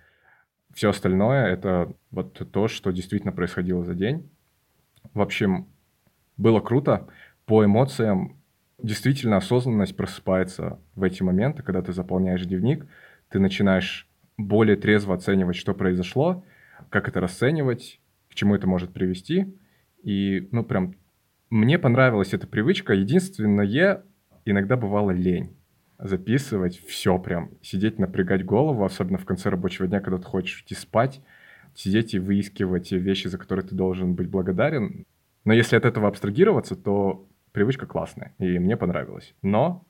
Все 0.74 0.90
остальное— 0.90 1.46
это 1.52 1.92
вот 2.10 2.50
то, 2.50 2.66
что 2.66 2.90
действительно 2.90 3.32
происходило 3.32 3.84
за 3.84 3.94
день. 3.94 4.28
В 5.14 5.20
общем, 5.20 5.68
было 6.36 6.60
круто. 6.60 7.06
По 7.46 7.64
эмоциям 7.64 8.41
действительно 8.82 9.36
осознанность 9.36 9.96
просыпается 9.96 10.78
в 10.94 11.02
эти 11.02 11.22
моменты, 11.22 11.62
когда 11.62 11.82
ты 11.82 11.92
заполняешь 11.92 12.44
дневник, 12.44 12.86
ты 13.28 13.38
начинаешь 13.38 14.08
более 14.36 14.76
трезво 14.76 15.14
оценивать, 15.14 15.56
что 15.56 15.74
произошло, 15.74 16.44
как 16.90 17.08
это 17.08 17.20
расценивать, 17.20 18.00
к 18.30 18.34
чему 18.34 18.54
это 18.54 18.66
может 18.66 18.92
привести. 18.92 19.56
И, 20.02 20.48
ну, 20.52 20.64
прям, 20.64 20.94
мне 21.50 21.78
понравилась 21.78 22.34
эта 22.34 22.46
привычка. 22.46 22.92
Единственное, 22.92 24.04
иногда 24.44 24.76
бывала 24.76 25.10
лень 25.10 25.56
записывать 26.02 26.80
все 26.86 27.16
прям, 27.18 27.50
сидеть, 27.62 27.98
напрягать 27.98 28.44
голову, 28.44 28.84
особенно 28.84 29.18
в 29.18 29.24
конце 29.24 29.50
рабочего 29.50 29.86
дня, 29.86 30.00
когда 30.00 30.18
ты 30.18 30.24
хочешь 30.24 30.62
идти 30.62 30.74
спать, 30.74 31.20
сидеть 31.74 32.14
и 32.14 32.18
выискивать 32.18 32.90
вещи, 32.90 33.28
за 33.28 33.38
которые 33.38 33.64
ты 33.64 33.74
должен 33.74 34.14
быть 34.14 34.28
благодарен. 34.28 35.06
Но 35.44 35.52
если 35.52 35.76
от 35.76 35.84
этого 35.84 36.08
абстрагироваться, 36.08 36.74
то 36.74 37.28
привычка 37.52 37.86
классная, 37.86 38.34
и 38.38 38.58
мне 38.58 38.76
понравилась. 38.76 39.34
Но 39.42 39.84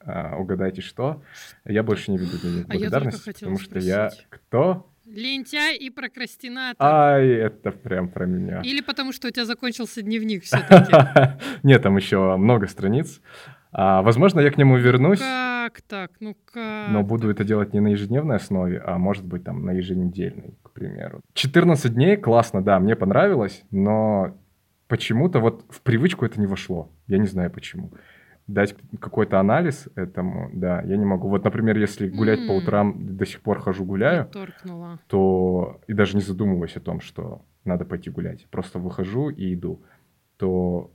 а, 0.00 0.36
угадайте 0.36 0.82
что, 0.82 1.22
я 1.64 1.82
больше 1.82 2.10
не 2.10 2.18
веду 2.18 2.38
дневник 2.38 2.66
А 2.68 2.74
я 2.74 2.78
благодарности, 2.80 3.24
хотела 3.24 3.50
потому 3.50 3.58
что 3.58 3.78
я 3.78 4.10
спросить. 4.10 4.26
кто? 4.30 4.90
Лентяй 5.06 5.76
и 5.76 5.88
прокрастинатор. 5.90 6.76
Ай, 6.84 7.28
это 7.28 7.70
прям 7.70 8.08
про 8.08 8.26
меня. 8.26 8.60
Или 8.62 8.80
потому 8.80 9.12
что 9.12 9.28
у 9.28 9.30
тебя 9.30 9.44
закончился 9.44 10.02
дневник 10.02 10.42
все-таки. 10.44 10.92
Нет, 11.62 11.82
там 11.82 11.96
еще 11.96 12.36
много 12.36 12.66
страниц. 12.66 13.20
А, 13.72 14.02
возможно, 14.02 14.40
я 14.40 14.50
к 14.50 14.56
нему 14.56 14.76
вернусь, 14.78 15.18
Как 15.20 15.82
так? 15.82 16.12
Ну 16.20 16.34
как? 16.52 16.88
но 16.90 17.02
буду 17.02 17.30
это 17.30 17.44
делать 17.44 17.72
не 17.74 17.80
на 17.80 17.88
ежедневной 17.88 18.36
основе, 18.36 18.78
а 18.78 18.96
может 18.96 19.24
быть 19.24 19.44
там 19.44 19.64
на 19.64 19.72
еженедельной, 19.72 20.54
к 20.62 20.70
примеру. 20.70 21.20
14 21.34 21.92
дней, 21.92 22.16
классно, 22.16 22.62
да, 22.62 22.78
мне 22.80 22.96
понравилось, 22.96 23.64
но 23.70 24.36
почему-то 24.88 25.40
вот 25.40 25.64
в 25.68 25.80
привычку 25.82 26.24
это 26.24 26.40
не 26.40 26.46
вошло. 26.46 26.90
Я 27.06 27.18
не 27.18 27.26
знаю 27.26 27.50
почему. 27.50 27.92
Дать 28.46 28.76
какой-то 29.00 29.40
анализ 29.40 29.88
этому, 29.96 30.50
да, 30.52 30.80
я 30.82 30.96
не 30.96 31.04
могу. 31.04 31.28
Вот, 31.28 31.44
например, 31.44 31.76
если 31.78 32.08
гулять 32.08 32.46
по 32.46 32.52
М. 32.52 32.58
утрам, 32.58 33.16
до 33.16 33.26
сих 33.26 33.40
пор 33.40 33.58
хожу 33.58 33.84
гуляю, 33.84 34.26
Торкнула. 34.26 35.00
то 35.08 35.80
и 35.88 35.92
даже 35.92 36.16
не 36.16 36.22
задумываюсь 36.22 36.76
о 36.76 36.80
том, 36.80 37.00
что 37.00 37.42
надо 37.64 37.84
пойти 37.84 38.08
гулять. 38.10 38.46
Просто 38.50 38.78
выхожу 38.78 39.30
и 39.30 39.52
иду. 39.54 39.82
То 40.36 40.92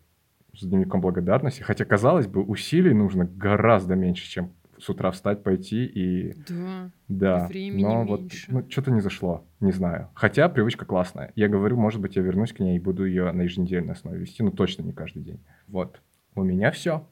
с 0.54 0.64
дневником 0.66 1.02
благодарности, 1.02 1.62
хотя, 1.62 1.84
казалось 1.86 2.28
бы, 2.28 2.42
усилий 2.42 2.94
нужно 2.94 3.26
гораздо 3.26 3.96
меньше, 3.96 4.30
чем 4.30 4.52
с 4.82 4.90
утра 4.90 5.12
встать, 5.12 5.44
пойти 5.44 5.86
и... 5.86 6.34
Да. 6.50 6.92
Да, 7.08 7.48
времени 7.48 7.84
но 7.84 8.04
вот 8.04 8.22
меньше. 8.22 8.52
ну, 8.52 8.68
что-то 8.70 8.92
не 8.92 9.02
зашло, 9.02 9.46
не 9.60 9.72
знаю. 9.72 10.10
Хотя 10.16 10.50
привычка 10.50 10.86
классная. 10.86 11.32
Я 11.36 11.48
говорю, 11.48 11.78
может 11.78 12.02
быть, 12.02 12.16
я 12.16 12.22
вернусь 12.22 12.54
к 12.54 12.60
ней 12.60 12.78
и 12.78 12.80
буду 12.80 13.06
ее 13.06 13.32
на 13.32 13.44
еженедельной 13.44 13.94
основе 13.94 14.20
вести, 14.20 14.44
но 14.44 14.52
точно 14.52 14.84
не 14.84 14.94
каждый 14.94 15.24
день. 15.24 15.40
Вот, 15.68 16.02
у 16.36 16.44
меня 16.44 16.72
все. 16.72 17.08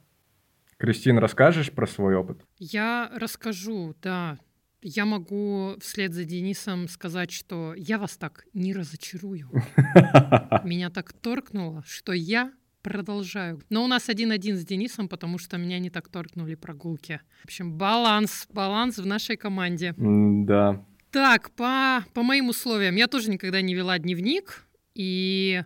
Кристин, 0.78 1.18
расскажешь 1.18 1.70
про 1.70 1.86
свой 1.86 2.16
опыт? 2.16 2.40
Я 2.58 3.10
расскажу, 3.14 3.94
да. 4.02 4.38
Я 4.82 5.04
могу 5.04 5.74
вслед 5.78 6.14
за 6.14 6.24
Денисом 6.24 6.88
сказать, 6.88 7.30
что 7.30 7.74
я 7.76 7.98
вас 7.98 8.16
так 8.16 8.46
не 8.54 8.72
разочарую. 8.72 9.50
Меня 10.64 10.88
так 10.88 11.12
торкнуло, 11.12 11.84
что 11.86 12.14
я 12.14 12.50
продолжаю. 12.82 13.60
Но 13.70 13.84
у 13.84 13.86
нас 13.86 14.08
один-один 14.08 14.56
с 14.56 14.64
Денисом, 14.64 15.08
потому 15.08 15.38
что 15.38 15.58
меня 15.58 15.78
не 15.78 15.90
так 15.90 16.08
торкнули 16.08 16.54
прогулки. 16.54 17.20
В 17.42 17.44
общем, 17.44 17.72
баланс, 17.72 18.46
баланс 18.50 18.98
в 18.98 19.06
нашей 19.06 19.36
команде. 19.36 19.94
Да. 19.96 20.84
Так, 21.10 21.50
по, 21.52 22.04
по 22.14 22.22
моим 22.22 22.48
условиям, 22.48 22.96
я 22.96 23.08
тоже 23.08 23.30
никогда 23.30 23.60
не 23.60 23.74
вела 23.74 23.98
дневник, 23.98 24.66
и 24.94 25.62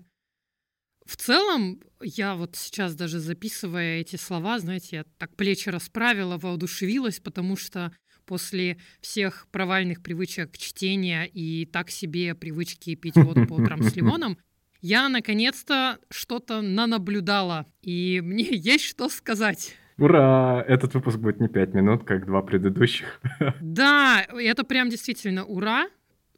В 1.06 1.16
целом, 1.16 1.80
я 2.00 2.34
вот 2.34 2.56
сейчас 2.56 2.94
даже 2.94 3.18
записывая 3.18 4.00
эти 4.00 4.16
слова, 4.16 4.58
знаете, 4.58 4.96
я 4.96 5.04
так 5.18 5.36
плечи 5.36 5.68
расправила, 5.68 6.38
воодушевилась, 6.38 7.20
потому 7.20 7.56
что 7.56 7.92
после 8.24 8.78
всех 9.00 9.46
провальных 9.50 10.02
привычек 10.02 10.56
чтения 10.56 11.24
и 11.26 11.66
так 11.66 11.90
себе 11.90 12.34
привычки 12.34 12.94
пить 12.94 13.16
воду 13.16 13.46
по 13.46 13.54
утрам 13.54 13.82
с 13.82 13.94
лимоном, 13.96 14.38
я 14.84 15.08
наконец-то 15.08 15.98
что-то 16.10 16.60
нанаблюдала, 16.60 17.64
и 17.80 18.20
мне 18.22 18.44
есть 18.50 18.84
что 18.84 19.08
сказать. 19.08 19.74
Ура! 19.96 20.62
Этот 20.68 20.92
выпуск 20.92 21.18
будет 21.18 21.40
не 21.40 21.48
пять 21.48 21.72
минут, 21.72 22.04
как 22.04 22.26
два 22.26 22.42
предыдущих. 22.42 23.20
Да, 23.62 24.26
это 24.28 24.62
прям 24.62 24.90
действительно 24.90 25.46
ура. 25.46 25.86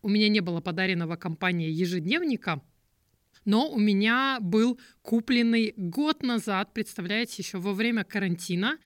У 0.00 0.08
меня 0.08 0.28
не 0.28 0.40
было 0.40 0.60
подаренного 0.60 1.16
компанией 1.16 1.72
ежедневника, 1.72 2.60
но 3.44 3.68
у 3.68 3.80
меня 3.80 4.38
был 4.40 4.78
купленный 5.02 5.74
год 5.76 6.22
назад, 6.22 6.72
представляете, 6.72 7.42
еще 7.42 7.58
во 7.58 7.72
время 7.72 8.04
карантина, 8.04 8.78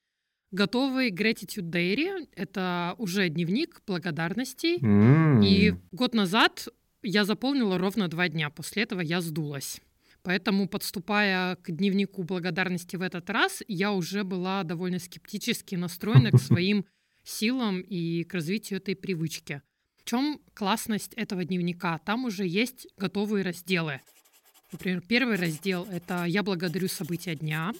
готовый 0.52 1.10
Gratitude 1.10 1.70
Diary. 1.70 2.28
Это 2.34 2.94
уже 2.96 3.28
дневник 3.28 3.82
благодарностей. 3.86 4.78
М. 4.80 5.42
И 5.42 5.74
год 5.92 6.14
назад 6.14 6.68
я 7.02 7.24
заполнила 7.24 7.78
ровно 7.78 8.08
два 8.08 8.28
дня. 8.28 8.50
После 8.50 8.82
этого 8.82 9.00
я 9.00 9.20
сдулась. 9.20 9.80
Поэтому, 10.22 10.68
подступая 10.68 11.56
к 11.56 11.70
дневнику 11.70 12.22
благодарности 12.22 12.96
в 12.96 13.02
этот 13.02 13.30
раз, 13.30 13.62
я 13.68 13.92
уже 13.92 14.22
была 14.22 14.62
довольно 14.64 14.98
скептически 14.98 15.76
настроена 15.76 16.30
к 16.30 16.38
своим 16.40 16.84
силам 17.24 17.80
и 17.80 18.24
к 18.24 18.34
развитию 18.34 18.78
этой 18.78 18.96
привычки. 18.96 19.62
В 19.96 20.04
чем 20.04 20.40
классность 20.54 21.14
этого 21.14 21.44
дневника? 21.44 21.98
Там 21.98 22.24
уже 22.24 22.46
есть 22.46 22.86
готовые 22.96 23.44
разделы. 23.44 24.00
Например, 24.72 25.00
первый 25.00 25.36
раздел— 25.36 25.86
это 25.90 26.24
«Я 26.24 26.42
благодарю 26.42 26.88
события 26.88 27.34
дня». 27.34 27.72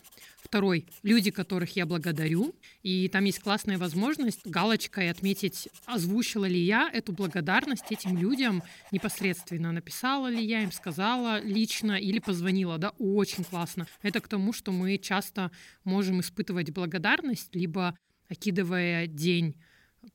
Второй— 0.50 0.88
«Люди, 1.04 1.30
которых 1.30 1.76
я 1.76 1.87
благодарю». 1.87 2.57
И 2.83 3.09
там 3.09 3.25
есть 3.25 3.38
классная 3.38 3.78
возможность 3.78 4.45
галочкой 4.45 5.09
отметить, 5.09 5.69
озвучила 5.87 6.45
ли 6.45 6.59
я 6.59 6.90
эту 6.92 7.12
благодарность 7.12 7.92
этим 7.92 8.19
людям 8.19 8.61
непосредственно. 8.90 9.71
Написала 9.71 10.26
ли 10.26 10.45
я 10.45 10.64
им, 10.64 10.73
сказала 10.73 11.40
лично 11.40 11.92
или 11.92 12.19
позвонила. 12.19 12.78
Да, 12.78 12.90
очень 12.99 13.45
классно. 13.45 13.87
Это 14.02 14.21
к 14.21 14.26
тому, 14.26 14.52
что 14.52 14.73
мы 14.73 14.99
часто 14.99 15.52
можем 15.85 16.21
испытывать 16.21 16.73
благодарность, 16.73 17.54
либо 17.54 17.97
окидывая 18.28 19.07
день 19.07 19.54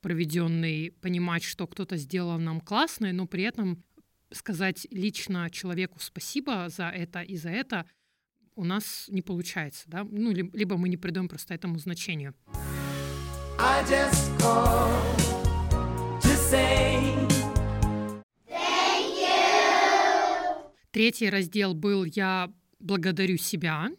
проведенный, 0.01 0.92
понимать, 1.00 1.44
что 1.44 1.65
кто-то 1.65 1.96
сделал 1.96 2.39
нам 2.39 2.60
классное, 2.60 3.13
но 3.13 3.25
при 3.25 3.44
этом 3.44 3.86
сказать 4.32 4.86
лично 4.92 5.50
человеку 5.50 6.00
спасибо 6.01 6.68
за 6.68 6.89
это 6.89 7.22
и 7.22 7.38
за 7.38 7.51
это 7.51 7.86
у 8.56 8.64
нас 8.64 9.06
не 9.10 9.22
получается, 9.22 9.84
да, 9.88 10.04
ну, 10.04 10.32
ли- 10.32 10.50
либо 10.54 10.78
мы 10.78 10.90
не 10.90 10.98
придаем 10.98 11.28
просто 11.28 11.54
этому 11.54 11.78
значению. 11.78 12.34
I 13.58 13.84
just 13.86 14.38
called 14.40 16.22
to 16.22 16.36
say 16.52 17.16
Третий 20.92 21.30
раздел 21.30 21.74
был 21.74 22.06
«Я 22.06 22.52
благодарю 22.80 23.38
себя». 23.38 23.90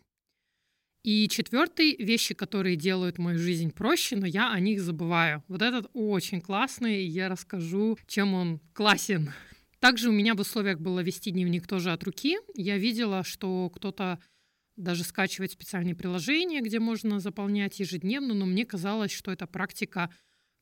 И 1.04 1.28
четвертый— 1.28 1.94
вещи, 1.98 2.34
которые 2.34 2.74
делают 2.74 3.18
мою 3.18 3.38
жизнь 3.38 3.70
проще, 3.70 4.16
но 4.16 4.26
я 4.26 4.50
о 4.50 4.58
них 4.58 4.80
забываю. 4.80 5.44
Вот 5.46 5.62
этот 5.62 5.88
очень 5.92 6.40
классный, 6.40 7.02
и 7.04 7.06
я 7.06 7.28
расскажу, 7.28 7.96
чем 8.06 8.34
он 8.34 8.60
классен. 8.72 9.32
Также 9.78 10.08
у 10.08 10.12
меня 10.12 10.34
в 10.34 10.40
условиях 10.40 10.80
было 10.80 11.00
вести 11.00 11.30
дневник 11.30 11.66
тоже 11.66 11.92
от 11.92 12.02
руки. 12.02 12.38
Я 12.54 12.76
видела, 12.78 13.22
что 13.22 13.70
кто-то 13.70 14.18
даже 14.76 15.04
скачивает 15.04 15.52
специальные 15.52 15.94
приложения, 15.94 16.60
где 16.60 16.78
можно 16.78 17.20
заполнять 17.20 17.80
ежедневно, 17.80 18.34
но 18.34 18.46
мне 18.46 18.64
казалось, 18.64 19.12
что 19.12 19.32
эта 19.32 19.46
практика 19.46 20.10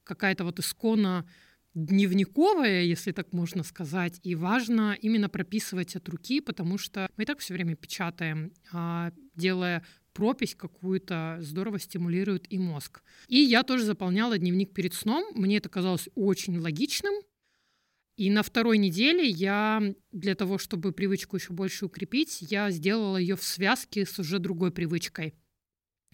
какая-то 0.04 0.44
вот 0.44 0.58
исконно 0.58 1.28
дневниковая, 1.74 2.82
если 2.82 3.10
так 3.12 3.32
можно 3.32 3.64
сказать, 3.64 4.20
и 4.22 4.34
важно 4.34 4.96
именно 5.00 5.28
прописывать 5.28 5.96
от 5.96 6.08
руки, 6.08 6.40
потому 6.40 6.78
что 6.78 7.10
мы 7.16 7.24
и 7.24 7.26
так 7.26 7.40
все 7.40 7.54
время 7.54 7.74
печатаем, 7.74 8.52
а 8.72 9.12
делая 9.34 9.84
пропись 10.12 10.54
какую-то 10.54 11.38
здорово 11.40 11.80
стимулирует 11.80 12.50
и 12.52 12.58
мозг. 12.58 13.02
И 13.26 13.38
я 13.38 13.64
тоже 13.64 13.84
заполняла 13.84 14.38
дневник 14.38 14.72
перед 14.72 14.94
сном. 14.94 15.24
Мне 15.34 15.56
это 15.56 15.68
казалось 15.68 16.08
очень 16.14 16.58
логичным. 16.58 17.14
И 18.16 18.30
на 18.30 18.42
второй 18.42 18.78
неделе 18.78 19.26
я 19.26 19.82
для 20.12 20.34
того, 20.34 20.58
чтобы 20.58 20.92
привычку 20.92 21.36
еще 21.36 21.52
больше 21.52 21.86
укрепить, 21.86 22.38
я 22.42 22.70
сделала 22.70 23.16
ее 23.16 23.36
в 23.36 23.42
связке 23.42 24.06
с 24.06 24.18
уже 24.18 24.38
другой 24.38 24.70
привычкой. 24.70 25.34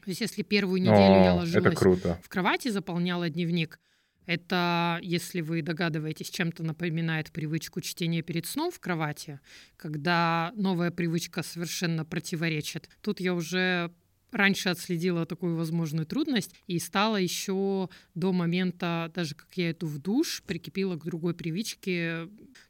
То 0.02 0.08
есть 0.08 0.22
если 0.22 0.42
первую 0.42 0.80
неделю 0.80 0.96
я 1.22 1.32
О, 1.32 1.36
ложилась 1.36 1.66
это 1.66 1.76
круто. 1.76 2.20
в 2.24 2.28
кровати 2.28 2.68
заполняла 2.68 3.28
дневник. 3.28 3.78
Это, 4.26 4.98
если 5.02 5.40
вы 5.40 5.60
догадываетесь, 5.60 6.30
чем-то 6.30 6.62
напоминает 6.62 7.32
привычку 7.32 7.80
чтения 7.80 8.22
перед 8.22 8.46
сном 8.46 8.70
в 8.70 8.78
кровати, 8.78 9.40
когда 9.76 10.52
новая 10.54 10.90
привычка 10.90 11.42
совершенно 11.42 12.04
противоречит. 12.04 12.88
Тут 13.02 13.20
я 13.20 13.34
уже 13.34 13.92
раньше 14.32 14.68
отследила 14.68 15.26
такую 15.26 15.56
возможную 15.56 16.06
трудность 16.06 16.54
и 16.66 16.78
стала 16.78 17.16
еще 17.16 17.88
до 18.14 18.32
момента, 18.32 19.10
даже 19.14 19.34
как 19.34 19.48
я 19.54 19.72
иду 19.72 19.86
в 19.86 19.98
душ, 19.98 20.42
прикипела 20.46 20.96
к 20.96 21.04
другой 21.04 21.34
привычке. 21.34 22.28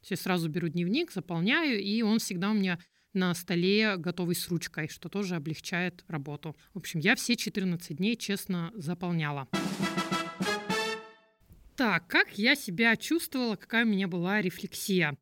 Я 0.08 0.16
сразу 0.16 0.48
беру 0.48 0.68
дневник, 0.68 1.12
заполняю, 1.12 1.80
и 1.80 2.02
он 2.02 2.18
всегда 2.18 2.50
у 2.50 2.54
меня 2.54 2.78
на 3.12 3.34
столе 3.34 3.96
готовый 3.96 4.36
с 4.36 4.48
ручкой, 4.48 4.88
что 4.88 5.08
тоже 5.08 5.34
облегчает 5.34 6.04
работу. 6.08 6.56
В 6.74 6.78
общем, 6.78 7.00
я 7.00 7.16
все 7.16 7.36
14 7.36 7.96
дней 7.96 8.16
честно 8.16 8.72
заполняла. 8.74 9.48
Так, 11.76 12.06
как 12.08 12.36
я 12.38 12.54
себя 12.56 12.94
чувствовала, 12.96 13.56
какая 13.56 13.84
у 13.84 13.88
меня 13.88 14.06
была 14.06 14.42
рефлексия. 14.42 15.16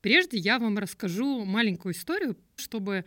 Прежде 0.00 0.38
я 0.38 0.58
вам 0.58 0.78
расскажу 0.78 1.44
маленькую 1.44 1.92
историю, 1.92 2.38
чтобы, 2.56 3.04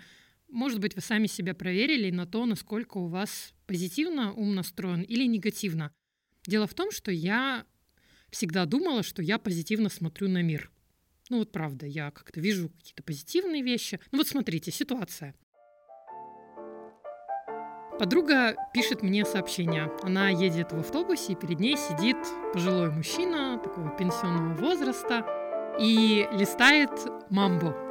может 0.54 0.80
быть, 0.80 0.96
вы 0.96 1.02
сами 1.02 1.28
себя 1.28 1.54
проверили 1.54 2.12
на 2.12 2.26
то, 2.26 2.46
насколько 2.46 2.98
у 2.98 3.08
вас 3.08 3.54
позитивно 3.66 4.34
ум 4.34 4.56
настроен 4.56 5.02
или 5.02 5.26
негативно. 5.26 5.92
Дело 6.46 6.68
в 6.68 6.74
том, 6.74 6.92
что 6.92 7.12
я 7.12 7.66
всегда 8.30 8.66
думала, 8.66 9.04
что 9.04 9.22
я 9.22 9.40
позитивно 9.40 9.90
смотрю 9.90 10.30
на 10.30 10.42
мир. 10.42 10.72
Ну 11.30 11.40
вот 11.40 11.52
правда, 11.52 11.86
я 11.86 12.12
как-то 12.12 12.40
вижу 12.40 12.70
какие-то 12.70 13.04
позитивные 13.04 13.64
вещи. 13.64 14.00
Ну 14.12 14.20
вот 14.20 14.28
смотрите, 14.28 14.72
ситуация. 14.72 15.36
Подруга 17.98 18.56
пишет 18.74 19.02
мне 19.02 19.26
сообщение. 19.26 19.92
Она 20.02 20.30
едет 20.30 20.72
в 20.72 20.80
автобусе, 20.80 21.34
и 21.34 21.36
перед 21.36 21.60
ней 21.60 21.78
сидит 21.78 22.18
пожилой 22.54 22.92
мужчина 22.92 23.60
такого 23.64 23.90
пенсионного 23.96 24.56
возраста 24.56 25.26
и 25.80 26.28
листает 26.34 26.92
мамбу. 27.30 27.83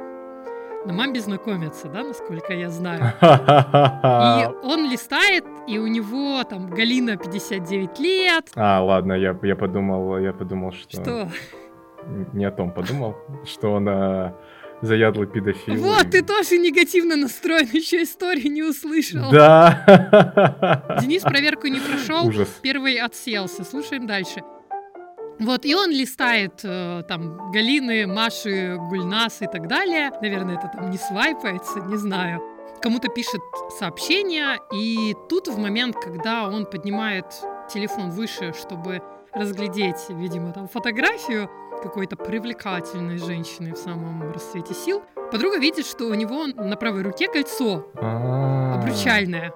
На 0.85 0.91
мамбе 0.93 1.21
знакомятся, 1.21 1.87
да, 1.87 2.03
насколько 2.03 2.53
я 2.53 2.69
знаю. 2.69 3.13
И 3.21 4.65
он 4.65 4.89
листает, 4.91 5.45
и 5.67 5.77
у 5.79 5.87
него 5.87 6.43
там 6.43 6.67
Галина 6.69 7.15
59 7.17 7.99
лет. 7.99 8.51
А, 8.55 8.83
ладно, 8.83 9.13
я, 9.13 9.37
я 9.43 9.55
подумал, 9.55 10.17
я 10.19 10.33
подумал, 10.33 10.71
что... 10.73 11.01
Что? 11.01 11.29
Не 12.33 12.43
о 12.45 12.51
том 12.51 12.71
подумал, 12.71 13.15
что 13.45 13.75
она 13.77 14.35
заядлый 14.81 15.25
педофил. 15.27 15.75
Вот, 15.75 16.05
и- 16.07 16.09
ты 16.09 16.21
тоже 16.21 16.57
негативно 16.57 17.15
настроен, 17.15 17.69
еще 17.71 18.03
историю 18.03 18.51
не 18.51 18.61
услышал. 18.63 19.31
Да. 19.31 20.97
Денис 21.01 21.21
проверку 21.21 21.67
не 21.67 21.79
прошел, 21.79 22.27
Ужас. 22.27 22.49
первый 22.61 22.97
отселся. 22.97 23.63
Слушаем 23.63 24.05
дальше. 24.05 24.41
Вот, 25.43 25.65
и 25.65 25.75
он 25.75 25.91
листает 25.91 26.61
э, 26.63 27.03
там 27.07 27.51
Галины, 27.51 28.07
Маши, 28.07 28.77
Гульнас 28.89 29.41
и 29.41 29.47
так 29.47 29.67
далее. 29.67 30.11
Наверное, 30.21 30.57
это 30.57 30.69
там 30.73 30.89
не 30.89 30.97
свайпается, 30.97 31.79
не 31.81 31.97
знаю. 31.97 32.41
Кому-то 32.81 33.09
пишет 33.09 33.41
сообщение, 33.77 34.59
и 34.73 35.13
тут 35.29 35.47
в 35.47 35.57
момент, 35.57 35.95
когда 35.95 36.47
он 36.47 36.65
поднимает 36.65 37.25
телефон 37.69 38.09
выше, 38.09 38.53
чтобы 38.53 39.01
разглядеть, 39.33 40.05
видимо, 40.09 40.51
там 40.51 40.67
фотографию 40.67 41.49
какой-то 41.81 42.15
привлекательной 42.15 43.17
женщины 43.17 43.73
в 43.73 43.77
самом 43.77 44.31
расцвете 44.31 44.73
сил, 44.73 45.01
подруга 45.31 45.57
видит, 45.57 45.85
что 45.85 46.05
у 46.05 46.13
него 46.13 46.47
на 46.47 46.75
правой 46.77 47.01
руке 47.03 47.27
кольцо 47.27 47.85
А. 47.95 48.75
обручальное. 48.75 49.53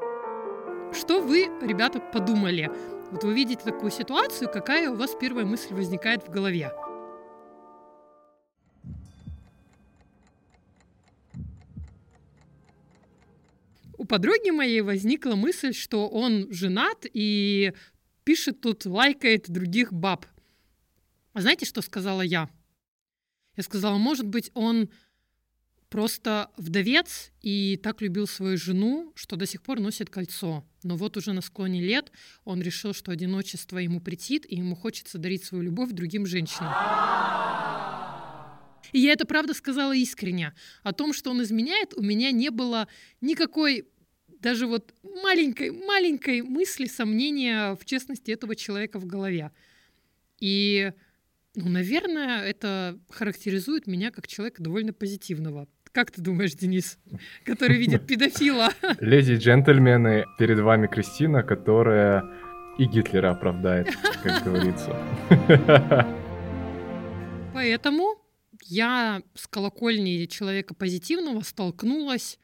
Что 0.93 1.21
вы, 1.21 1.49
ребята, 1.61 1.99
подумали? 1.99 2.71
Вот 3.09 3.23
вы 3.23 3.33
видите 3.33 3.63
такую 3.63 3.89
ситуацию, 3.89 4.51
какая 4.51 4.89
у 4.89 4.95
вас 4.95 5.15
первая 5.17 5.45
мысль 5.45 5.73
возникает 5.73 6.27
в 6.27 6.29
голове? 6.29 6.73
У 13.97 14.03
подруги 14.03 14.49
моей 14.49 14.81
возникла 14.81 15.35
мысль, 15.35 15.73
что 15.73 16.09
он 16.09 16.51
женат 16.51 17.05
и 17.13 17.73
пишет 18.25 18.59
тут, 18.59 18.85
лайкает 18.85 19.49
других 19.49 19.93
баб. 19.93 20.25
А 21.31 21.39
знаете, 21.39 21.65
что 21.65 21.81
сказала 21.81 22.21
я? 22.21 22.49
Я 23.55 23.63
сказала, 23.63 23.97
может 23.97 24.27
быть, 24.27 24.51
он 24.53 24.89
просто 25.89 26.51
вдовец 26.57 27.31
и 27.41 27.79
так 27.81 28.01
любил 28.01 28.27
свою 28.27 28.57
жену, 28.57 29.11
что 29.15 29.35
до 29.35 29.45
сих 29.45 29.61
пор 29.61 29.79
носит 29.79 30.09
кольцо. 30.09 30.65
Но 30.83 30.95
вот 30.95 31.17
уже 31.17 31.33
на 31.33 31.41
склоне 31.41 31.81
лет 31.81 32.11
он 32.43 32.61
решил, 32.61 32.93
что 32.93 33.11
одиночество 33.11 33.77
ему 33.77 34.01
претит, 34.01 34.45
и 34.45 34.55
ему 34.55 34.75
хочется 34.75 35.17
дарить 35.17 35.43
свою 35.43 35.63
любовь 35.63 35.91
другим 35.91 36.25
женщинам. 36.25 36.73
И 38.93 38.99
я 38.99 39.13
это 39.13 39.25
правда 39.25 39.53
сказала 39.53 39.95
искренне. 39.95 40.53
О 40.83 40.93
том, 40.93 41.13
что 41.13 41.31
он 41.31 41.41
изменяет, 41.43 41.93
у 41.95 42.01
меня 42.01 42.31
не 42.31 42.49
было 42.49 42.87
никакой 43.21 43.85
даже 44.39 44.67
вот 44.67 44.93
маленькой, 45.03 45.71
маленькой 45.71 46.41
мысли, 46.41 46.85
сомнения 46.85 47.75
в 47.75 47.85
честности 47.85 48.31
этого 48.31 48.55
человека 48.55 48.99
в 48.99 49.05
голове. 49.05 49.51
И, 50.39 50.91
ну, 51.55 51.69
наверное, 51.69 52.43
это 52.43 52.99
характеризует 53.09 53.87
меня 53.87 54.11
как 54.11 54.27
человека 54.27 54.61
довольно 54.61 54.93
позитивного. 54.93 55.67
Как 55.91 56.11
ты 56.11 56.21
думаешь, 56.21 56.53
Денис, 56.53 56.97
который 57.43 57.77
видит 57.77 58.05
педофила? 58.07 58.69
Леди 58.99 59.33
и 59.33 59.37
джентльмены, 59.37 60.25
перед 60.37 60.59
вами 60.59 60.87
Кристина, 60.87 61.43
которая 61.43 62.23
и 62.77 62.85
Гитлера 62.85 63.31
оправдает, 63.31 63.87
как 64.23 64.43
говорится. 64.43 64.95
Поэтому 67.53 68.15
я 68.65 69.23
с 69.33 69.47
колокольни 69.47 70.25
человека 70.25 70.75
позитивного 70.75 71.41
столкнулась 71.41 72.39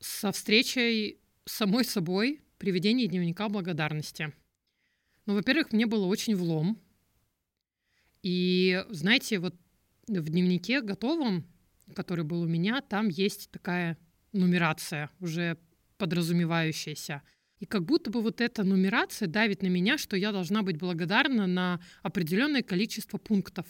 со 0.00 0.32
встречей 0.32 1.20
с 1.46 1.52
самой 1.52 1.84
собой 1.84 2.42
при 2.58 2.72
ведении 2.72 3.06
дневника 3.06 3.48
благодарности. 3.48 4.32
Ну, 5.24 5.34
во-первых, 5.34 5.72
мне 5.72 5.86
было 5.86 6.06
очень 6.06 6.36
влом. 6.36 6.78
И, 8.22 8.84
знаете, 8.90 9.38
вот 9.38 9.54
в 10.08 10.28
дневнике 10.28 10.80
готовом, 10.80 11.46
который 11.94 12.24
был 12.24 12.42
у 12.42 12.46
меня, 12.46 12.80
там 12.80 13.08
есть 13.08 13.50
такая 13.50 13.96
нумерация, 14.32 15.10
уже 15.20 15.58
подразумевающаяся. 15.98 17.22
И 17.58 17.64
как 17.64 17.84
будто 17.84 18.10
бы 18.10 18.20
вот 18.20 18.40
эта 18.40 18.64
нумерация 18.64 19.28
давит 19.28 19.62
на 19.62 19.68
меня, 19.68 19.96
что 19.96 20.16
я 20.16 20.32
должна 20.32 20.62
быть 20.62 20.76
благодарна 20.76 21.46
на 21.46 21.80
определенное 22.02 22.62
количество 22.62 23.16
пунктов. 23.16 23.66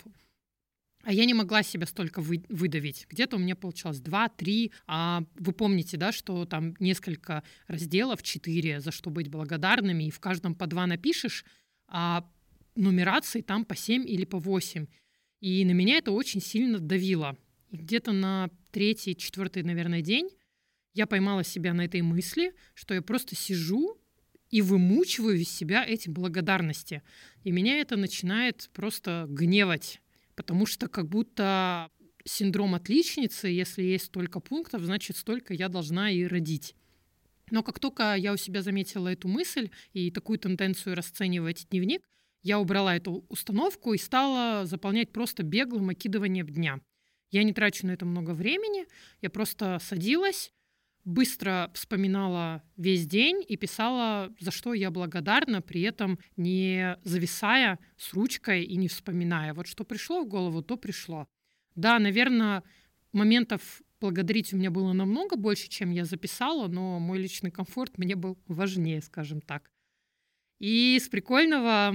А 1.05 1.13
я 1.13 1.25
не 1.25 1.35
могла 1.35 1.63
себя 1.63 1.87
столько 1.87 2.21
вы, 2.21 2.45
выдавить. 2.49 3.07
Где-то 3.09 3.37
у 3.37 3.39
меня 3.39 3.55
получалось 3.55 4.01
2-3. 4.01 4.73
А 4.89 5.23
вы 5.37 5.53
помните, 5.53 5.97
да, 5.97 6.11
что 6.11 6.47
там 6.47 6.75
несколько 6.81 7.45
разделов, 7.69 8.25
4, 8.25 8.81
за 8.81 8.91
что 8.91 9.11
быть 9.11 9.29
благодарными, 9.29 10.09
и 10.09 10.11
в 10.11 10.19
каждом 10.19 10.57
по 10.57 10.67
2 10.67 10.85
напишешь, 10.89 11.45
а 11.87 12.29
нумерации 12.75 13.41
там 13.41 13.65
по 13.65 13.77
7 13.77 14.05
или 14.05 14.25
по 14.25 14.41
8. 14.41 14.87
И 15.43 15.65
на 15.65 15.71
меня 15.71 15.99
это 15.99 16.11
очень 16.11 16.41
сильно 16.41 16.81
давило. 16.81 17.37
И 17.71 17.77
где-то 17.77 18.13
на 18.13 18.51
третий, 18.71 19.17
четвертый, 19.17 19.63
наверное, 19.63 20.03
день 20.03 20.31
я 20.95 21.07
поймала 21.07 21.45
себя 21.45 21.75
на 21.75 21.85
этой 21.85 22.03
мысли, 22.03 22.55
что 22.75 22.95
я 22.95 23.03
просто 23.03 23.35
сижу 23.35 24.01
и 24.51 24.63
вымучиваю 24.63 25.41
из 25.41 25.51
себя 25.51 25.85
эти 25.85 26.09
благодарности. 26.09 27.03
И 27.45 27.51
меня 27.51 27.79
это 27.81 27.97
начинает 27.97 28.71
просто 28.73 29.27
гневать 29.29 30.01
потому 30.37 30.67
что 30.67 30.87
как 30.87 31.09
будто 31.09 31.91
синдром 32.25 32.75
отличницы, 32.75 33.49
если 33.49 33.83
есть 33.83 34.07
столько 34.07 34.39
пунктов, 34.39 34.83
значит, 34.83 35.17
столько 35.17 35.55
я 35.55 35.69
должна 35.69 36.11
и 36.11 36.25
родить. 36.25 36.77
Но 37.51 37.63
как 37.63 37.81
только 37.81 38.15
я 38.15 38.33
у 38.33 38.37
себя 38.37 38.63
заметила 38.63 39.09
эту 39.09 39.29
мысль 39.29 39.71
и 39.93 40.11
такую 40.11 40.39
тенденцию 40.39 40.95
расценивать 40.95 41.67
дневник, 41.71 42.03
я 42.43 42.61
убрала 42.61 42.95
эту 42.95 43.25
установку 43.29 43.93
и 43.93 43.99
стала 43.99 44.67
заполнять 44.67 45.13
просто 45.13 45.43
беглым 45.43 45.89
окидыванием 45.89 46.47
дня. 46.47 46.81
Я 47.37 47.43
не 47.43 47.53
трачу 47.53 47.87
на 47.87 47.91
это 47.91 48.07
много 48.07 48.31
времени, 48.31 48.87
я 49.21 49.29
просто 49.29 49.79
садилась, 49.79 50.55
быстро 51.05 51.71
вспоминала 51.75 52.63
весь 52.79 53.07
день 53.07 53.45
и 53.47 53.59
писала, 53.59 54.35
за 54.41 54.51
что 54.51 54.73
я 54.73 54.91
благодарна, 54.91 55.61
при 55.61 55.83
этом 55.83 56.19
не 56.39 56.97
зависая 57.05 57.79
с 57.99 58.15
ручкой 58.15 58.65
и 58.65 58.75
не 58.77 58.89
вспоминая. 58.89 59.53
Вот 59.53 59.67
что 59.67 59.85
пришло 59.85 60.23
в 60.23 60.29
голову, 60.29 60.63
то 60.63 60.79
пришло. 60.79 61.29
Да, 61.75 61.99
наверное, 61.99 62.63
моментов 63.13 63.83
благодарить 64.01 64.55
у 64.55 64.57
меня 64.57 64.71
было 64.71 64.95
намного 64.95 65.37
больше, 65.37 65.69
чем 65.69 65.91
я 65.91 66.07
записала, 66.07 66.69
но 66.69 66.99
мой 66.99 67.19
личный 67.19 67.51
комфорт 67.51 67.99
мне 67.99 68.17
был 68.17 68.39
важнее, 68.49 69.03
скажем 69.03 69.43
так. 69.43 69.71
И 70.59 70.99
с 70.99 71.11
прикольного 71.11 71.95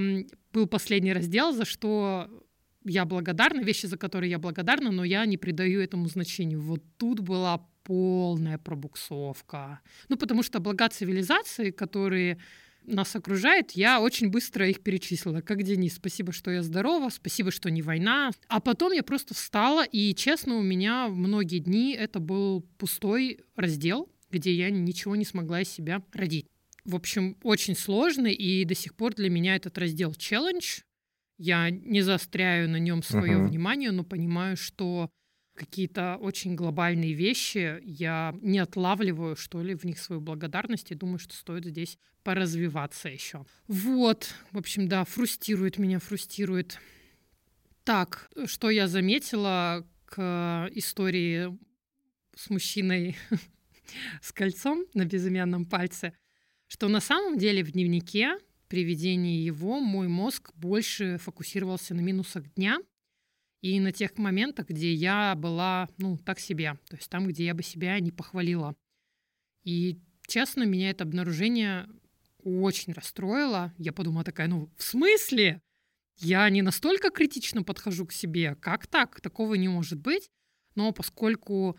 был 0.53 0.67
последний 0.67 1.13
раздел, 1.13 1.51
за 1.51 1.65
что 1.65 2.40
я 2.83 3.05
благодарна, 3.05 3.61
вещи, 3.61 3.85
за 3.85 3.97
которые 3.97 4.31
я 4.31 4.39
благодарна, 4.39 4.91
но 4.91 5.03
я 5.03 5.25
не 5.25 5.37
придаю 5.37 5.81
этому 5.81 6.07
значению. 6.07 6.61
Вот 6.61 6.83
тут 6.97 7.19
была 7.19 7.65
полная 7.83 8.57
пробуксовка. 8.57 9.81
Ну, 10.09 10.17
потому 10.17 10.43
что 10.43 10.59
блага 10.59 10.89
цивилизации, 10.89 11.71
которые 11.71 12.37
нас 12.83 13.15
окружают, 13.15 13.71
я 13.71 14.01
очень 14.01 14.29
быстро 14.29 14.67
их 14.67 14.81
перечислила. 14.81 15.41
Как 15.41 15.61
Денис, 15.63 15.95
спасибо, 15.95 16.31
что 16.31 16.51
я 16.51 16.63
здорова, 16.63 17.09
спасибо, 17.09 17.51
что 17.51 17.69
не 17.69 17.81
война. 17.81 18.31
А 18.47 18.59
потом 18.59 18.91
я 18.91 19.03
просто 19.03 19.33
встала, 19.33 19.85
и, 19.85 20.15
честно, 20.15 20.55
у 20.55 20.61
меня 20.61 21.07
многие 21.07 21.59
дни 21.59 21.93
это 21.93 22.19
был 22.19 22.61
пустой 22.77 23.41
раздел, 23.55 24.09
где 24.31 24.53
я 24.53 24.69
ничего 24.71 25.15
не 25.15 25.25
смогла 25.25 25.61
из 25.61 25.69
себя 25.69 26.01
родить. 26.13 26.47
В 26.83 26.95
общем, 26.95 27.37
очень 27.43 27.75
сложный, 27.75 28.33
и 28.33 28.65
до 28.65 28.73
сих 28.73 28.95
пор 28.95 29.13
для 29.13 29.29
меня 29.29 29.55
этот 29.55 29.77
раздел 29.77 30.15
челлендж. 30.15 30.79
Я 31.43 31.71
не 31.71 32.03
заостряю 32.03 32.69
на 32.69 32.77
нем 32.77 33.01
свое 33.01 33.33
uh-huh. 33.33 33.47
внимание, 33.47 33.89
но 33.89 34.03
понимаю, 34.03 34.55
что 34.55 35.09
какие-то 35.55 36.17
очень 36.17 36.53
глобальные 36.53 37.13
вещи, 37.13 37.79
я 37.81 38.35
не 38.43 38.59
отлавливаю, 38.59 39.35
что 39.35 39.63
ли, 39.63 39.73
в 39.73 39.83
них 39.83 39.97
свою 39.97 40.21
благодарность 40.21 40.91
и 40.91 40.95
думаю, 40.95 41.17
что 41.17 41.33
стоит 41.33 41.65
здесь 41.65 41.97
поразвиваться 42.21 43.09
еще. 43.09 43.43
Вот, 43.67 44.35
в 44.51 44.57
общем, 44.59 44.87
да, 44.87 45.03
фрустирует 45.03 45.79
меня, 45.79 45.97
фрустирует. 45.97 46.77
Так, 47.85 48.29
что 48.45 48.69
я 48.69 48.87
заметила 48.87 49.83
к 50.05 50.69
истории 50.73 51.57
с 52.35 52.51
мужчиной 52.51 53.17
с 54.21 54.31
кольцом 54.31 54.85
на 54.93 55.05
безымянном 55.05 55.65
пальце, 55.65 56.13
что 56.67 56.87
на 56.87 56.99
самом 56.99 57.39
деле 57.39 57.63
в 57.63 57.71
дневнике 57.71 58.37
при 58.71 58.85
ведении 58.85 59.43
его 59.43 59.81
мой 59.81 60.07
мозг 60.07 60.53
больше 60.55 61.17
фокусировался 61.17 61.93
на 61.93 61.99
минусах 61.99 62.53
дня, 62.53 62.79
и 63.61 63.81
на 63.81 63.91
тех 63.91 64.17
моментах, 64.17 64.69
где 64.69 64.93
я 64.93 65.35
была, 65.35 65.89
ну, 65.97 66.17
так 66.17 66.39
себе, 66.39 66.79
то 66.87 66.95
есть 66.95 67.09
там, 67.09 67.27
где 67.27 67.43
я 67.43 67.53
бы 67.53 67.63
себя 67.63 67.99
не 67.99 68.11
похвалила. 68.11 68.73
И, 69.65 69.99
честно, 70.25 70.63
меня 70.63 70.89
это 70.89 71.03
обнаружение 71.03 71.89
очень 72.45 72.93
расстроило. 72.93 73.73
Я 73.77 73.91
подумала 73.91 74.23
такая, 74.23 74.47
ну, 74.47 74.71
в 74.77 74.83
смысле? 74.83 75.61
Я 76.15 76.49
не 76.49 76.61
настолько 76.61 77.09
критично 77.09 77.63
подхожу 77.63 78.05
к 78.05 78.13
себе. 78.13 78.55
Как 78.55 78.87
так? 78.87 79.19
Такого 79.19 79.55
не 79.55 79.67
может 79.67 79.99
быть. 79.99 80.29
Но 80.75 80.93
поскольку 80.93 81.77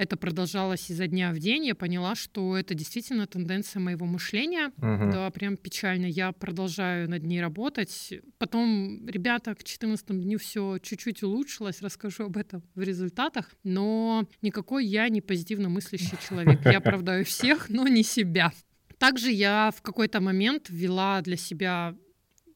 это 0.00 0.16
продолжалось 0.16 0.88
изо 0.88 1.06
дня 1.06 1.30
в 1.30 1.38
день, 1.38 1.66
я 1.66 1.74
поняла, 1.74 2.14
что 2.14 2.56
это 2.56 2.72
действительно 2.72 3.26
тенденция 3.26 3.80
моего 3.80 4.06
мышления. 4.06 4.68
Угу. 4.78 5.12
Да, 5.12 5.30
прям 5.30 5.58
печально. 5.58 6.06
Я 6.06 6.32
продолжаю 6.32 7.06
над 7.10 7.22
ней 7.22 7.42
работать. 7.42 8.14
Потом, 8.38 9.06
ребята, 9.06 9.54
к 9.54 9.62
14 9.62 10.06
дню 10.08 10.38
все 10.38 10.78
чуть-чуть 10.78 11.22
улучшилось, 11.22 11.82
расскажу 11.82 12.24
об 12.24 12.38
этом 12.38 12.62
в 12.74 12.80
результатах. 12.80 13.50
Но 13.62 14.26
никакой 14.40 14.86
я 14.86 15.06
не 15.10 15.20
позитивно 15.20 15.68
мыслящий 15.68 16.16
человек. 16.26 16.64
Я 16.64 16.78
оправдаю 16.78 17.26
всех, 17.26 17.68
но 17.68 17.86
не 17.86 18.02
себя. 18.02 18.52
Также 18.96 19.30
я 19.30 19.70
в 19.76 19.82
какой-то 19.82 20.22
момент 20.22 20.70
ввела 20.70 21.20
для 21.20 21.36
себя 21.36 21.94